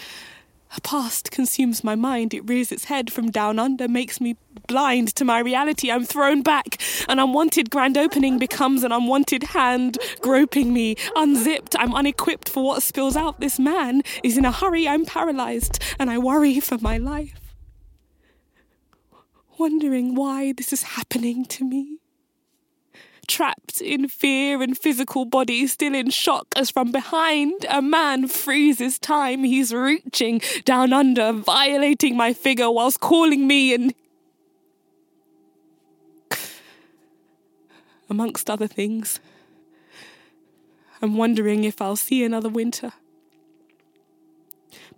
A 0.75 0.79
past 0.81 1.31
consumes 1.31 1.83
my 1.83 1.95
mind. 1.95 2.33
It 2.33 2.47
rears 2.47 2.71
its 2.71 2.85
head 2.85 3.11
from 3.11 3.29
down 3.29 3.59
under, 3.59 3.89
makes 3.89 4.21
me 4.21 4.37
blind 4.67 5.13
to 5.15 5.25
my 5.25 5.39
reality. 5.39 5.91
I'm 5.91 6.05
thrown 6.05 6.43
back. 6.43 6.81
An 7.09 7.19
unwanted 7.19 7.69
grand 7.69 7.97
opening 7.97 8.39
becomes 8.39 8.83
an 8.83 8.93
unwanted 8.93 9.43
hand 9.43 9.97
groping 10.21 10.73
me. 10.73 10.95
Unzipped, 11.15 11.75
I'm 11.77 11.93
unequipped 11.93 12.47
for 12.47 12.63
what 12.63 12.83
spills 12.83 13.17
out. 13.17 13.41
This 13.41 13.59
man 13.59 14.01
is 14.23 14.37
in 14.37 14.45
a 14.45 14.51
hurry. 14.51 14.87
I'm 14.87 15.05
paralyzed, 15.05 15.83
and 15.99 16.09
I 16.09 16.17
worry 16.17 16.61
for 16.61 16.77
my 16.77 16.97
life. 16.97 17.39
Wondering 19.57 20.15
why 20.15 20.53
this 20.53 20.71
is 20.71 20.83
happening 20.83 21.43
to 21.45 21.65
me 21.65 22.00
trapped 23.31 23.79
in 23.79 24.09
fear 24.09 24.61
and 24.61 24.77
physical 24.77 25.23
body, 25.23 25.65
still 25.65 25.95
in 25.95 26.09
shock 26.09 26.47
as 26.57 26.69
from 26.69 26.91
behind 26.91 27.65
a 27.69 27.81
man 27.81 28.27
freezes 28.27 28.99
time. 28.99 29.45
He's 29.45 29.73
reaching 29.73 30.41
down 30.65 30.91
under, 30.91 31.31
violating 31.31 32.17
my 32.17 32.33
figure 32.33 32.69
whilst 32.69 32.99
calling 32.99 33.47
me 33.47 33.73
and. 33.73 33.93
Amongst 38.09 38.49
other 38.49 38.67
things, 38.67 39.21
I'm 41.01 41.15
wondering 41.15 41.63
if 41.63 41.81
I'll 41.81 41.95
see 41.95 42.25
another 42.25 42.49
winter. 42.49 42.91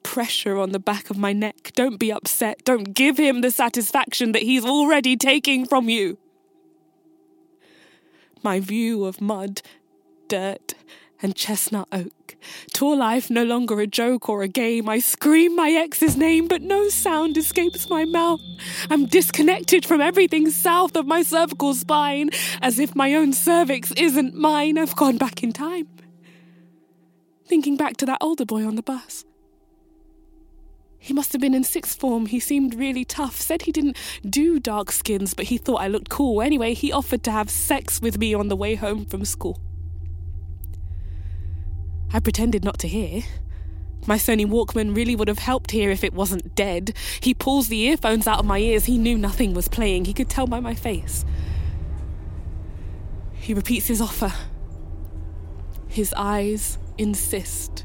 Pressure 0.02 0.58
on 0.58 0.72
the 0.72 0.80
back 0.80 1.12
of 1.12 1.17
my 1.19 1.32
neck. 1.32 1.72
Don't 1.76 2.00
be 2.00 2.12
upset. 2.12 2.65
Don't 2.65 2.96
give 2.96 3.17
him 3.19 3.41
the 3.41 3.52
satisfaction 3.52 4.32
that 4.32 4.41
he's 4.41 4.65
already 4.65 5.15
taking 5.15 5.67
from 5.67 5.89
you 5.89 6.17
my 8.44 8.60
view 8.60 9.06
of 9.06 9.22
mud, 9.22 9.62
dirt, 10.28 10.74
and 11.22 11.36
chestnut 11.36 11.88
oak. 11.92 12.36
Tour 12.74 12.98
life 12.98 13.30
no 13.30 13.44
longer 13.44 13.80
a 13.80 13.88
joke 13.88 14.28
or 14.28 14.42
a 14.42 14.48
game. 14.48 14.90
I 14.90 15.00
scream 15.00 15.56
my 15.56 15.72
ex's 15.72 16.18
name, 16.18 16.48
but 16.48 16.62
no 16.62 16.90
sound 16.90 17.38
escapes 17.38 17.90
my 17.90 18.04
mouth. 18.04 18.42
I'm 18.90 19.06
disconnected 19.06 19.86
from 19.86 20.02
everything 20.02 20.50
south 20.50 20.98
of 20.98 21.08
my 21.08 21.24
cervical 21.24 21.74
spine, 21.74 22.30
as 22.62 22.80
if 22.80 22.96
my 22.96 23.14
own 23.14 23.32
cervix 23.32 23.92
isn't 23.94 24.36
mine. 24.36 24.78
I've 24.78 24.96
gone 24.96 25.18
back 25.18 25.42
in 25.42 25.54
time. 25.54 25.88
Thinking 27.46 27.78
back 27.78 27.98
to 27.98 28.06
that 28.06 28.18
older 28.20 28.46
boy 28.46 28.66
on 28.66 28.76
the 28.76 28.84
bus. 28.84 29.26
He 31.04 31.13
must 31.13 31.34
have 31.34 31.42
been 31.42 31.54
in 31.54 31.66
sixth 31.66 32.00
form. 32.00 32.28
He 32.28 32.39
seemed 32.39 32.76
really 32.76 33.04
tough. 33.04 33.42
Said 33.42 33.63
he 33.63 33.74
didn't 33.74 33.98
do 34.28 34.58
dark 34.58 34.89
skins, 34.89 35.34
but 35.34 35.48
he 35.48 35.58
thought 35.58 35.82
I 35.82 35.89
looked 35.89 36.08
cool. 36.08 36.42
Anyway, 36.42 36.74
he 36.74 36.94
offered 36.94 37.24
to 37.24 37.32
have 37.32 37.50
sex 37.50 38.02
with 38.02 38.18
me 38.18 38.34
on 38.34 38.48
the 38.48 38.56
way 38.56 38.76
home 38.76 39.04
from 39.04 39.26
school. 39.26 39.60
I 42.13 42.22
pretended 42.22 42.63
not 42.63 42.80
to 42.80 42.88
hear. 42.88 43.24
My 44.08 44.16
Sony 44.16 44.48
Walkman 44.48 44.96
really 44.96 45.13
would 45.13 45.28
have 45.28 45.39
helped 45.39 45.72
here 45.72 45.92
if 45.92 46.06
it 46.06 46.13
wasn't 46.13 46.56
dead. 46.56 46.96
He 47.20 47.34
pulls 47.34 47.68
the 47.68 47.82
earphones 47.82 48.26
out 48.26 48.39
of 48.39 48.46
my 48.46 48.60
ears. 48.60 48.86
He 48.86 48.98
knew 48.98 49.18
nothing 49.18 49.54
was 49.54 49.68
playing. 49.68 50.06
He 50.06 50.13
could 50.13 50.30
tell 50.30 50.48
by 50.48 50.62
my 50.62 50.74
face. 50.74 51.26
He 53.34 53.54
repeats 53.54 53.88
his 53.88 54.00
offer. 54.00 54.32
His 55.89 56.13
eyes 56.16 56.78
insist 56.98 57.84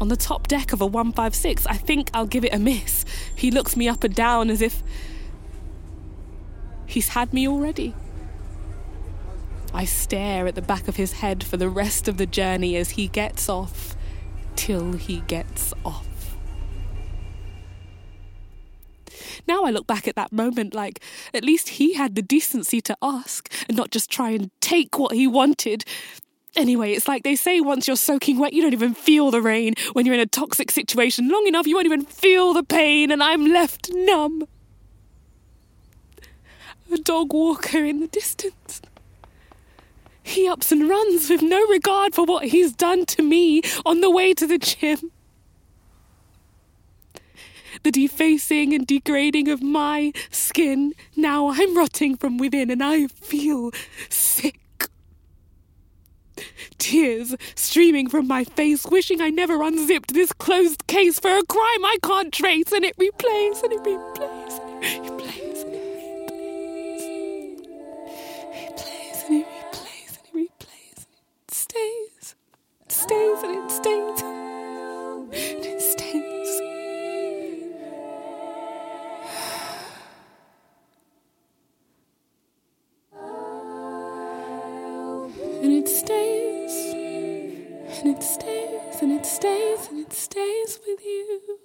on 0.00 0.08
the 0.08 0.16
top 0.16 0.48
deck 0.48 0.72
of 0.72 0.80
a 0.80 0.86
156. 0.86 1.66
I 1.66 1.74
think 1.74 2.10
I'll 2.14 2.26
give 2.26 2.44
it 2.44 2.54
a 2.54 2.58
miss. 2.58 3.04
He 3.34 3.50
looks 3.50 3.76
me 3.76 3.88
up 3.88 4.04
and 4.04 4.14
down 4.14 4.50
as 4.50 4.60
if 4.60 4.82
he's 6.86 7.08
had 7.08 7.32
me 7.32 7.48
already. 7.48 7.94
I 9.74 9.84
stare 9.84 10.46
at 10.46 10.54
the 10.54 10.62
back 10.62 10.88
of 10.88 10.96
his 10.96 11.12
head 11.12 11.44
for 11.44 11.56
the 11.56 11.68
rest 11.68 12.08
of 12.08 12.16
the 12.16 12.26
journey 12.26 12.76
as 12.76 12.90
he 12.90 13.08
gets 13.08 13.48
off 13.48 13.96
till 14.56 14.94
he 14.94 15.20
gets 15.20 15.74
off. 15.84 16.06
Now 19.46 19.64
I 19.64 19.70
look 19.70 19.86
back 19.86 20.08
at 20.08 20.16
that 20.16 20.32
moment 20.32 20.74
like 20.74 21.02
at 21.32 21.44
least 21.44 21.70
he 21.70 21.94
had 21.94 22.14
the 22.14 22.22
decency 22.22 22.80
to 22.82 22.96
ask 23.00 23.52
and 23.68 23.76
not 23.76 23.90
just 23.90 24.10
try 24.10 24.30
and 24.30 24.50
take 24.60 24.98
what 24.98 25.12
he 25.12 25.26
wanted. 25.26 25.84
Anyway, 26.58 26.90
it's 26.90 27.06
like 27.06 27.22
they 27.22 27.36
say 27.36 27.60
once 27.60 27.86
you're 27.86 27.96
soaking 27.96 28.36
wet, 28.36 28.52
you 28.52 28.60
don't 28.60 28.72
even 28.72 28.92
feel 28.92 29.30
the 29.30 29.40
rain. 29.40 29.74
When 29.92 30.04
you're 30.04 30.14
in 30.16 30.20
a 30.20 30.26
toxic 30.26 30.72
situation 30.72 31.28
long 31.28 31.46
enough, 31.46 31.68
you 31.68 31.76
won't 31.76 31.86
even 31.86 32.04
feel 32.04 32.52
the 32.52 32.64
pain, 32.64 33.12
and 33.12 33.22
I'm 33.22 33.46
left 33.46 33.88
numb. 33.94 34.42
A 36.92 36.98
dog 36.98 37.32
walker 37.32 37.84
in 37.84 38.00
the 38.00 38.08
distance. 38.08 38.82
He 40.24 40.48
ups 40.48 40.72
and 40.72 40.88
runs 40.88 41.30
with 41.30 41.42
no 41.42 41.64
regard 41.68 42.12
for 42.12 42.24
what 42.24 42.46
he's 42.46 42.72
done 42.72 43.06
to 43.06 43.22
me 43.22 43.62
on 43.86 44.00
the 44.00 44.10
way 44.10 44.34
to 44.34 44.44
the 44.44 44.58
gym. 44.58 45.12
The 47.84 47.92
defacing 47.92 48.74
and 48.74 48.84
degrading 48.84 49.46
of 49.46 49.62
my 49.62 50.12
skin. 50.30 50.94
Now 51.14 51.50
I'm 51.50 51.76
rotting 51.76 52.16
from 52.16 52.36
within 52.36 52.68
and 52.68 52.82
I 52.82 53.06
feel 53.06 53.70
sick 54.08 54.58
tears 56.78 57.34
streaming 57.54 58.08
from 58.08 58.26
my 58.26 58.44
face, 58.44 58.86
wishing 58.86 59.20
I 59.20 59.30
never 59.30 59.62
unzipped 59.62 60.14
this 60.14 60.32
closed 60.32 60.86
case 60.86 61.18
for 61.18 61.30
a 61.30 61.44
crime 61.44 61.84
I 61.84 61.96
can't 62.02 62.32
trace, 62.32 62.72
and 62.72 62.84
it 62.84 62.96
replays 62.96 63.62
and 63.62 63.72
it 63.72 63.82
replays 63.82 64.60
and 64.60 64.84
it 64.84 65.02
replays 65.02 65.62
and 65.64 65.74
it 65.74 65.88
replays. 65.98 66.98
It 68.54 68.76
plays 68.76 69.22
and 69.24 69.34
it 69.36 69.46
replays 69.46 70.18
and 70.18 70.26
it 70.26 70.32
replays 70.34 70.96
and 70.96 71.14
it 71.46 71.54
stays. 71.54 72.34
It 72.84 72.92
stays 72.92 73.42
and 73.42 73.56
it 73.56 73.70
stays. 73.70 74.37
Stays 90.38 90.58
it 90.58 90.70
stays 90.70 90.80
with 90.86 91.04
you. 91.04 91.58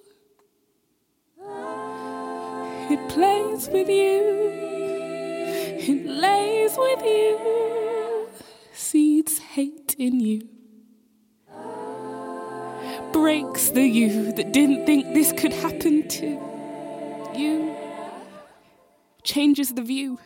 It 2.90 3.10
plays 3.10 3.70
with 3.70 3.90
you. 3.90 4.22
it 5.86 6.06
lays 6.06 6.78
with 6.78 7.02
you, 7.04 8.28
seeds 8.74 9.38
hate 9.38 9.96
in 10.00 10.20
you. 10.20 10.48
Breaks 13.12 13.70
the 13.70 13.84
you 13.84 14.32
that 14.34 14.52
didn't 14.52 14.86
think 14.86 15.14
this 15.14 15.32
could 15.32 15.54
happen 15.54 16.08
to 16.08 16.28
you. 17.36 17.76
Changes 19.24 19.74
the 19.74 19.84
view. 19.84 20.20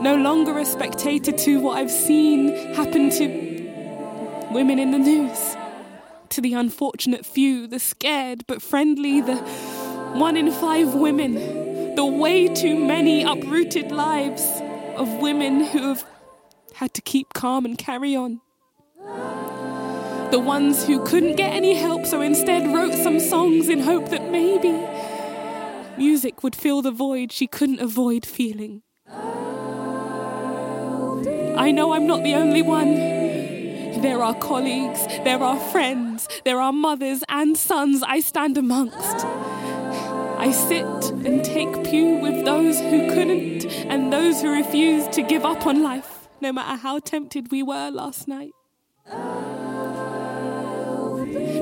No 0.00 0.16
longer 0.16 0.58
a 0.58 0.64
spectator 0.64 1.32
to 1.32 1.60
what 1.60 1.78
I've 1.78 1.90
seen 1.90 2.74
happen 2.74 3.10
to 3.10 3.28
women 4.50 4.78
in 4.78 4.90
the 4.92 4.98
news. 4.98 5.56
To 6.32 6.40
the 6.40 6.54
unfortunate 6.54 7.26
few, 7.26 7.66
the 7.66 7.78
scared 7.78 8.46
but 8.46 8.62
friendly, 8.62 9.20
the 9.20 9.36
one 10.16 10.34
in 10.34 10.50
five 10.50 10.94
women, 10.94 11.94
the 11.94 12.06
way 12.06 12.48
too 12.48 12.74
many 12.74 13.22
uprooted 13.22 13.92
lives 13.92 14.42
of 14.96 15.20
women 15.20 15.62
who 15.62 15.90
have 15.90 16.06
had 16.76 16.94
to 16.94 17.02
keep 17.02 17.34
calm 17.34 17.66
and 17.66 17.76
carry 17.76 18.16
on. 18.16 18.40
The 20.30 20.38
ones 20.42 20.86
who 20.86 21.04
couldn't 21.04 21.36
get 21.36 21.52
any 21.52 21.74
help, 21.74 22.06
so 22.06 22.22
instead 22.22 22.74
wrote 22.74 22.94
some 22.94 23.20
songs 23.20 23.68
in 23.68 23.80
hope 23.80 24.08
that 24.08 24.30
maybe 24.30 24.72
music 25.98 26.42
would 26.42 26.56
fill 26.56 26.80
the 26.80 26.90
void 26.90 27.30
she 27.30 27.46
couldn't 27.46 27.80
avoid 27.80 28.24
feeling. 28.24 28.80
I 31.58 31.72
know 31.72 31.92
I'm 31.92 32.06
not 32.06 32.22
the 32.22 32.34
only 32.36 32.62
one. 32.62 33.21
There 34.02 34.20
are 34.20 34.34
colleagues, 34.34 35.06
there 35.22 35.38
are 35.38 35.60
friends, 35.70 36.26
there 36.44 36.60
are 36.60 36.72
mothers 36.72 37.22
and 37.28 37.56
sons 37.56 38.02
I 38.02 38.18
stand 38.18 38.58
amongst. 38.58 39.24
I 39.24 40.50
sit 40.50 41.10
and 41.24 41.44
take 41.44 41.84
pew 41.84 42.16
with 42.16 42.44
those 42.44 42.80
who 42.80 43.08
couldn't 43.10 43.64
and 43.64 44.12
those 44.12 44.42
who 44.42 44.52
refused 44.52 45.12
to 45.12 45.22
give 45.22 45.44
up 45.44 45.68
on 45.68 45.84
life, 45.84 46.26
no 46.40 46.52
matter 46.52 46.76
how 46.78 46.98
tempted 46.98 47.52
we 47.52 47.62
were 47.62 47.90
last 47.90 48.26
night. 48.26 48.50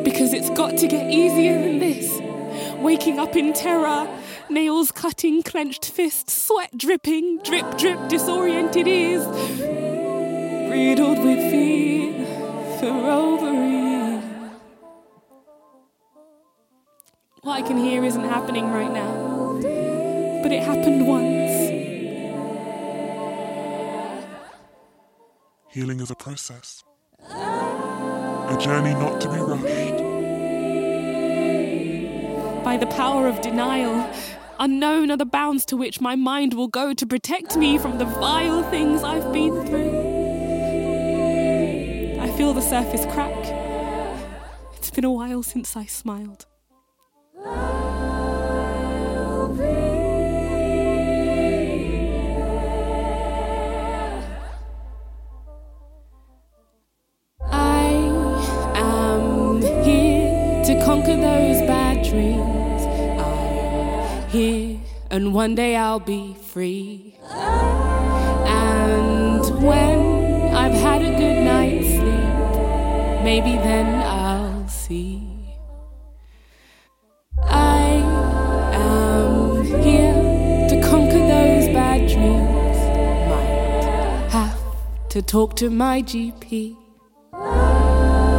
Because 0.03 0.33
it's 0.33 0.49
got 0.49 0.79
to 0.79 0.87
get 0.89 1.11
easier 1.13 1.61
than 1.61 1.79
this. 1.79 2.23
Waking 2.79 3.19
up 3.19 3.37
in 3.37 3.53
terror, 3.53 4.09
nails 4.49 4.93
cutting, 4.93 5.43
clenched 5.43 5.91
fists, 5.91 6.33
sweat 6.33 6.71
dripping, 6.75 7.41
drip, 7.43 7.77
drip, 7.77 8.09
disoriented 8.09 8.89
ears, 8.89 9.27
riddled 10.71 11.19
with 11.19 11.51
fear 11.51 11.90
for 12.81 12.87
ovary. 12.87 14.23
What 17.43 17.53
I 17.53 17.63
can 17.63 17.77
hear 17.77 18.03
isn't 18.05 18.25
happening 18.25 18.71
right 18.71 18.91
now, 18.91 19.61
but 20.43 20.51
it 20.51 20.63
happened 20.63 21.07
once. 21.07 21.51
Healing 25.69 26.01
is 26.01 26.11
a 26.11 26.15
process, 26.15 26.83
a 27.29 28.57
journey 28.59 28.95
not 28.95 29.21
to 29.21 29.29
be 29.29 29.39
rushed. 29.39 30.01
By 32.65 32.79
the 32.79 32.87
power 32.87 33.29
of 33.29 33.43
denial, 33.43 34.11
unknown 34.59 35.11
are 35.11 35.19
the 35.19 35.27
bounds 35.27 35.67
to 35.67 35.77
which 35.77 36.01
my 36.01 36.17
mind 36.17 36.55
will 36.55 36.69
go 36.69 36.95
to 36.95 37.07
protect 37.07 37.59
me 37.59 37.77
from 37.77 37.99
the 37.99 38.07
vile 38.07 38.63
things 38.71 39.03
I've 39.03 39.31
been 39.35 39.67
through. 39.67 40.10
Feel 42.41 42.55
the 42.55 42.63
surface 42.63 43.05
crack. 43.13 43.37
It's 44.75 44.91
been 44.91 45.05
a 45.05 45.13
while 45.13 45.43
since 45.43 45.77
I 45.77 45.85
smiled. 45.85 46.47
I 57.53 57.91
am 58.75 59.61
here 59.85 60.65
to 60.65 60.83
conquer 60.83 61.17
those 61.17 61.61
bad 61.69 62.03
dreams. 62.09 62.83
I'm 63.21 64.29
here, 64.31 64.81
and 65.11 65.35
one 65.35 65.55
day 65.55 65.77
I'll 65.77 66.01
be 66.01 66.33
free. 66.33 67.19
And 68.47 69.45
when 69.63 70.10
maybe 73.23 73.57
then 73.57 74.03
I'll 74.07 74.69
see. 74.69 75.23
I 77.43 78.03
am 78.73 79.65
here 79.65 80.69
to 80.69 80.81
conquer 80.89 81.19
those 81.19 81.69
bad 81.69 82.09
dreams. 82.09 82.79
Might 83.31 84.31
have 84.31 85.09
to 85.11 85.23
talk 85.23 85.57
to 85.57 85.71
my 85.71 86.03
GP. 86.03 86.77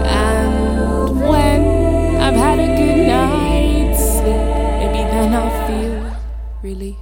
And 0.05 1.21
when 1.21 2.15
I've 2.21 2.35
had 2.35 2.59
a 2.59 2.67
good 2.75 3.07
night's 3.07 3.99
sleep, 3.99 4.25
maybe 4.25 5.03
then 5.11 5.33
I'll 5.33 5.67
feel 5.67 6.17
relief. 6.61 6.97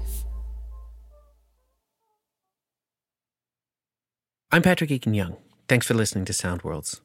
I'm 4.52 4.62
Patrick 4.64 4.90
Eakin 4.90 5.16
Young. 5.16 5.38
Thanks 5.68 5.86
for 5.86 5.94
listening 5.94 6.26
to 6.26 6.34
Sound 6.34 6.64
Worlds. 6.64 7.02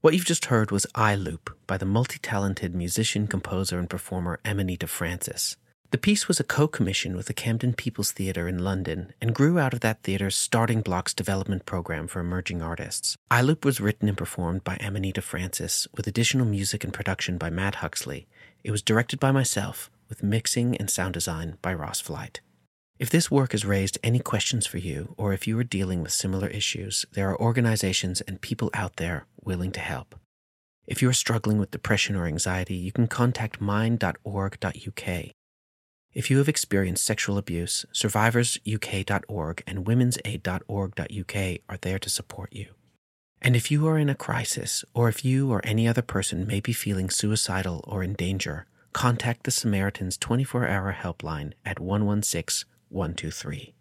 What 0.00 0.14
you've 0.14 0.24
just 0.24 0.44
heard 0.44 0.70
was 0.70 0.86
I 0.94 1.16
Loop 1.16 1.58
by 1.66 1.76
the 1.76 1.84
multi 1.84 2.20
talented 2.20 2.72
musician, 2.72 3.26
composer, 3.26 3.80
and 3.80 3.90
performer 3.90 4.38
Amanita 4.44 4.86
Francis. 4.86 5.56
The 5.90 5.98
piece 5.98 6.28
was 6.28 6.38
a 6.38 6.44
co 6.44 6.68
commission 6.68 7.16
with 7.16 7.26
the 7.26 7.34
Camden 7.34 7.74
People's 7.74 8.12
Theatre 8.12 8.46
in 8.46 8.62
London 8.62 9.12
and 9.20 9.34
grew 9.34 9.58
out 9.58 9.74
of 9.74 9.80
that 9.80 10.04
theatre's 10.04 10.36
Starting 10.36 10.82
Blocks 10.82 11.12
development 11.12 11.66
program 11.66 12.06
for 12.06 12.20
emerging 12.20 12.62
artists. 12.62 13.16
I 13.28 13.42
Loop 13.42 13.64
was 13.64 13.80
written 13.80 14.08
and 14.08 14.16
performed 14.16 14.62
by 14.62 14.76
Amanita 14.76 15.20
Francis 15.20 15.88
with 15.96 16.06
additional 16.06 16.46
music 16.46 16.84
and 16.84 16.92
production 16.92 17.36
by 17.36 17.50
Matt 17.50 17.76
Huxley. 17.76 18.28
It 18.62 18.70
was 18.70 18.82
directed 18.82 19.18
by 19.18 19.32
myself 19.32 19.90
with 20.08 20.22
mixing 20.22 20.76
and 20.76 20.88
sound 20.88 21.14
design 21.14 21.58
by 21.60 21.74
Ross 21.74 22.00
Flight. 22.00 22.40
If 22.98 23.10
this 23.10 23.30
work 23.30 23.52
has 23.52 23.64
raised 23.64 23.96
any 24.02 24.18
questions 24.18 24.66
for 24.66 24.78
you, 24.78 25.14
or 25.16 25.32
if 25.32 25.46
you 25.46 25.56
are 25.60 25.64
dealing 25.64 26.02
with 26.02 26.10
similar 26.10 26.48
issues, 26.48 27.06
there 27.12 27.30
are 27.30 27.40
organizations 27.40 28.20
and 28.22 28.40
people 28.40 28.70
out 28.74 28.96
there 28.96 29.26
willing 29.44 29.70
to 29.72 29.80
help. 29.80 30.16
If 30.84 31.00
you 31.00 31.08
are 31.08 31.12
struggling 31.12 31.58
with 31.58 31.70
depression 31.70 32.16
or 32.16 32.26
anxiety, 32.26 32.74
you 32.74 32.90
can 32.90 33.06
contact 33.06 33.60
mind.org.uk. 33.60 35.24
If 36.12 36.30
you 36.30 36.38
have 36.38 36.48
experienced 36.48 37.04
sexual 37.04 37.38
abuse, 37.38 37.86
survivorsuk.org 37.92 39.62
and 39.64 39.86
womensaid.org.uk 39.86 41.60
are 41.68 41.78
there 41.80 41.98
to 42.00 42.10
support 42.10 42.52
you. 42.52 42.66
And 43.40 43.54
if 43.54 43.70
you 43.70 43.86
are 43.86 43.98
in 43.98 44.08
a 44.08 44.16
crisis, 44.16 44.84
or 44.92 45.08
if 45.08 45.24
you 45.24 45.52
or 45.52 45.60
any 45.62 45.86
other 45.86 46.02
person 46.02 46.48
may 46.48 46.58
be 46.58 46.72
feeling 46.72 47.10
suicidal 47.10 47.84
or 47.86 48.02
in 48.02 48.14
danger, 48.14 48.66
contact 48.92 49.44
the 49.44 49.52
Samaritans 49.52 50.16
24 50.16 50.66
hour 50.66 50.96
helpline 51.00 51.52
at 51.64 51.78
116 51.78 52.68
123. 52.88 53.74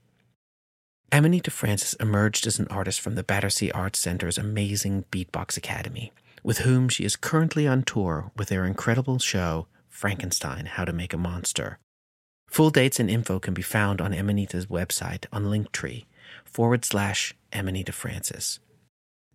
Amanita 1.11 1.49
Francis 1.49 1.93
emerged 1.95 2.45
as 2.45 2.59
an 2.59 2.67
artist 2.67 2.99
from 2.99 3.15
the 3.15 3.23
Battersea 3.23 3.71
Arts 3.71 3.99
Centre's 3.99 4.37
amazing 4.37 5.05
Beatbox 5.11 5.55
Academy, 5.55 6.11
with 6.43 6.59
whom 6.59 6.89
she 6.89 7.05
is 7.05 7.15
currently 7.15 7.65
on 7.67 7.83
tour 7.83 8.31
with 8.35 8.49
their 8.49 8.65
incredible 8.65 9.17
show, 9.17 9.67
Frankenstein 9.89 10.65
How 10.65 10.85
to 10.85 10.93
Make 10.93 11.13
a 11.13 11.17
Monster. 11.17 11.79
Full 12.49 12.69
dates 12.69 12.99
and 12.99 13.09
info 13.09 13.39
can 13.39 13.53
be 13.53 13.61
found 13.61 14.01
on 14.01 14.13
Amanita's 14.13 14.67
website 14.67 15.25
on 15.31 15.45
Linktree 15.45 16.05
forward 16.45 16.85
slash 16.85 17.33
Amanita 17.53 17.91
Francis. 17.91 18.59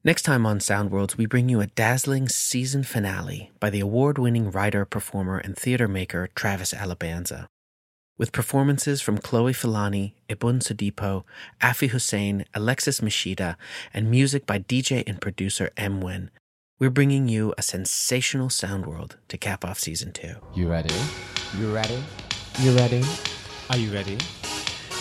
Next 0.04 0.22
time 0.22 0.44
on 0.46 0.60
Sound 0.60 0.90
Worlds, 0.90 1.16
we 1.16 1.26
bring 1.26 1.48
you 1.48 1.60
a 1.60 1.68
dazzling 1.68 2.28
season 2.28 2.82
finale 2.82 3.50
by 3.60 3.70
the 3.70 3.80
award 3.80 4.18
winning 4.18 4.50
writer, 4.50 4.84
performer, 4.84 5.38
and 5.38 5.56
theater 5.56 5.86
maker 5.86 6.28
Travis 6.34 6.74
Alabanza. 6.74 7.46
With 8.18 8.30
performances 8.32 9.00
from 9.00 9.16
Chloe 9.18 9.52
Filani, 9.54 10.12
Ibun 10.28 10.60
Sadipo, 10.60 11.24
Afi 11.62 11.88
Hussein, 11.90 12.44
Alexis 12.54 13.00
Mishita, 13.00 13.56
and 13.94 14.10
music 14.10 14.44
by 14.46 14.58
DJ 14.58 15.02
and 15.06 15.18
producer 15.20 15.70
M. 15.78 16.00
Wen, 16.02 16.30
we're 16.78 16.90
bringing 16.90 17.26
you 17.28 17.54
a 17.56 17.62
sensational 17.62 18.50
sound 18.50 18.84
world 18.86 19.16
to 19.28 19.38
cap 19.38 19.64
off 19.64 19.78
season 19.80 20.12
two. 20.12 20.34
You 20.54 20.68
ready? 20.68 20.94
You 21.58 21.74
ready? 21.74 22.02
You 22.60 22.76
ready? 22.76 23.02
Are 23.70 23.78
you 23.78 23.90
ready? 23.92 24.18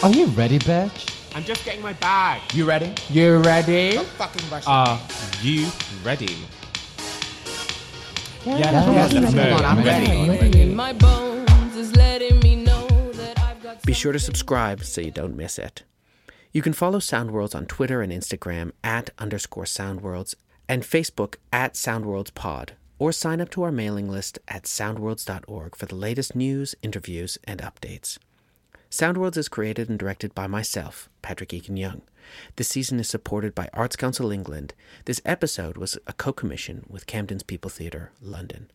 Are 0.03 0.09
you 0.09 0.27
ready, 0.27 0.57
bitch? 0.59 1.35
I'm 1.35 1.43
just 1.43 1.65
getting 1.65 1.81
my 1.81 1.93
bag. 1.93 2.41
You 2.53 2.65
ready? 2.65 2.93
You 3.09 3.39
ready? 3.39 3.97
Are 3.97 4.99
you 5.41 5.67
ready? 6.03 6.35
Yeah, 8.45 8.57
yes, 8.57 9.13
yes, 9.13 9.33
no, 9.33 9.43
I'm 9.43 9.77
I'm 9.77 9.85
ready. 9.85 10.29
ready. 10.29 10.61
In 10.61 10.75
my 10.75 10.93
bones 10.93 11.75
is 11.75 11.95
letting 11.95 12.39
me 12.39 12.40
know 12.40 12.40
that 12.40 12.40
I've 12.40 12.40
got 12.40 12.40
Be 13.85 13.93
sure 13.93 14.11
to 14.11 14.19
subscribe 14.19 14.83
so 14.83 15.01
you 15.01 15.11
don't 15.11 15.35
miss 15.35 15.57
it. 15.57 15.83
You 16.51 16.61
can 16.61 16.73
follow 16.73 16.99
Soundworlds 16.99 17.55
on 17.55 17.65
Twitter 17.65 18.01
and 18.01 18.11
Instagram 18.11 18.71
at 18.83 19.09
underscore 19.17 19.63
Soundworlds 19.63 20.35
and 20.67 20.83
Facebook 20.83 21.35
at 21.51 21.73
SoundworldsPod, 21.75 22.71
or 22.99 23.11
sign 23.11 23.41
up 23.41 23.49
to 23.51 23.63
our 23.63 23.71
mailing 23.71 24.09
list 24.09 24.39
at 24.47 24.63
soundworlds.org 24.63 25.75
for 25.75 25.85
the 25.85 25.95
latest 25.95 26.35
news, 26.35 26.75
interviews, 26.81 27.37
and 27.45 27.61
updates. 27.61 28.17
Soundworlds 28.89 29.37
is 29.37 29.47
created 29.47 29.89
and 29.89 29.97
directed 29.97 30.35
by 30.35 30.47
myself, 30.47 31.09
Patrick 31.21 31.49
Eakin 31.49 31.79
Young. 31.79 32.01
This 32.57 32.67
season 32.67 32.99
is 32.99 33.07
supported 33.07 33.55
by 33.55 33.69
Arts 33.73 33.95
Council 33.95 34.31
England. 34.31 34.73
This 35.05 35.21
episode 35.25 35.77
was 35.77 35.97
a 36.07 36.13
co 36.13 36.33
commission 36.33 36.85
with 36.89 37.07
Camden's 37.07 37.43
People 37.43 37.69
Theatre, 37.69 38.11
London. 38.21 38.69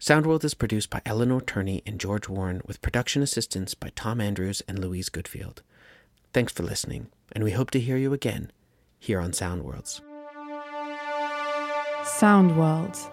Soundworld 0.00 0.44
is 0.44 0.54
produced 0.54 0.88
by 0.88 1.02
Eleanor 1.04 1.42
Turney 1.42 1.82
and 1.84 2.00
George 2.00 2.26
Warren, 2.26 2.62
with 2.64 2.80
production 2.80 3.20
assistance 3.22 3.74
by 3.74 3.90
Tom 3.94 4.18
Andrews 4.18 4.62
and 4.66 4.78
Louise 4.78 5.10
Goodfield. 5.10 5.58
Thanks 6.32 6.54
for 6.54 6.62
listening, 6.62 7.08
and 7.32 7.44
we 7.44 7.50
hope 7.50 7.70
to 7.72 7.80
hear 7.80 7.98
you 7.98 8.14
again 8.14 8.50
here 8.98 9.20
on 9.20 9.32
Soundworlds. 9.32 10.00
Sound 12.02 12.56
Worlds. 12.56 13.10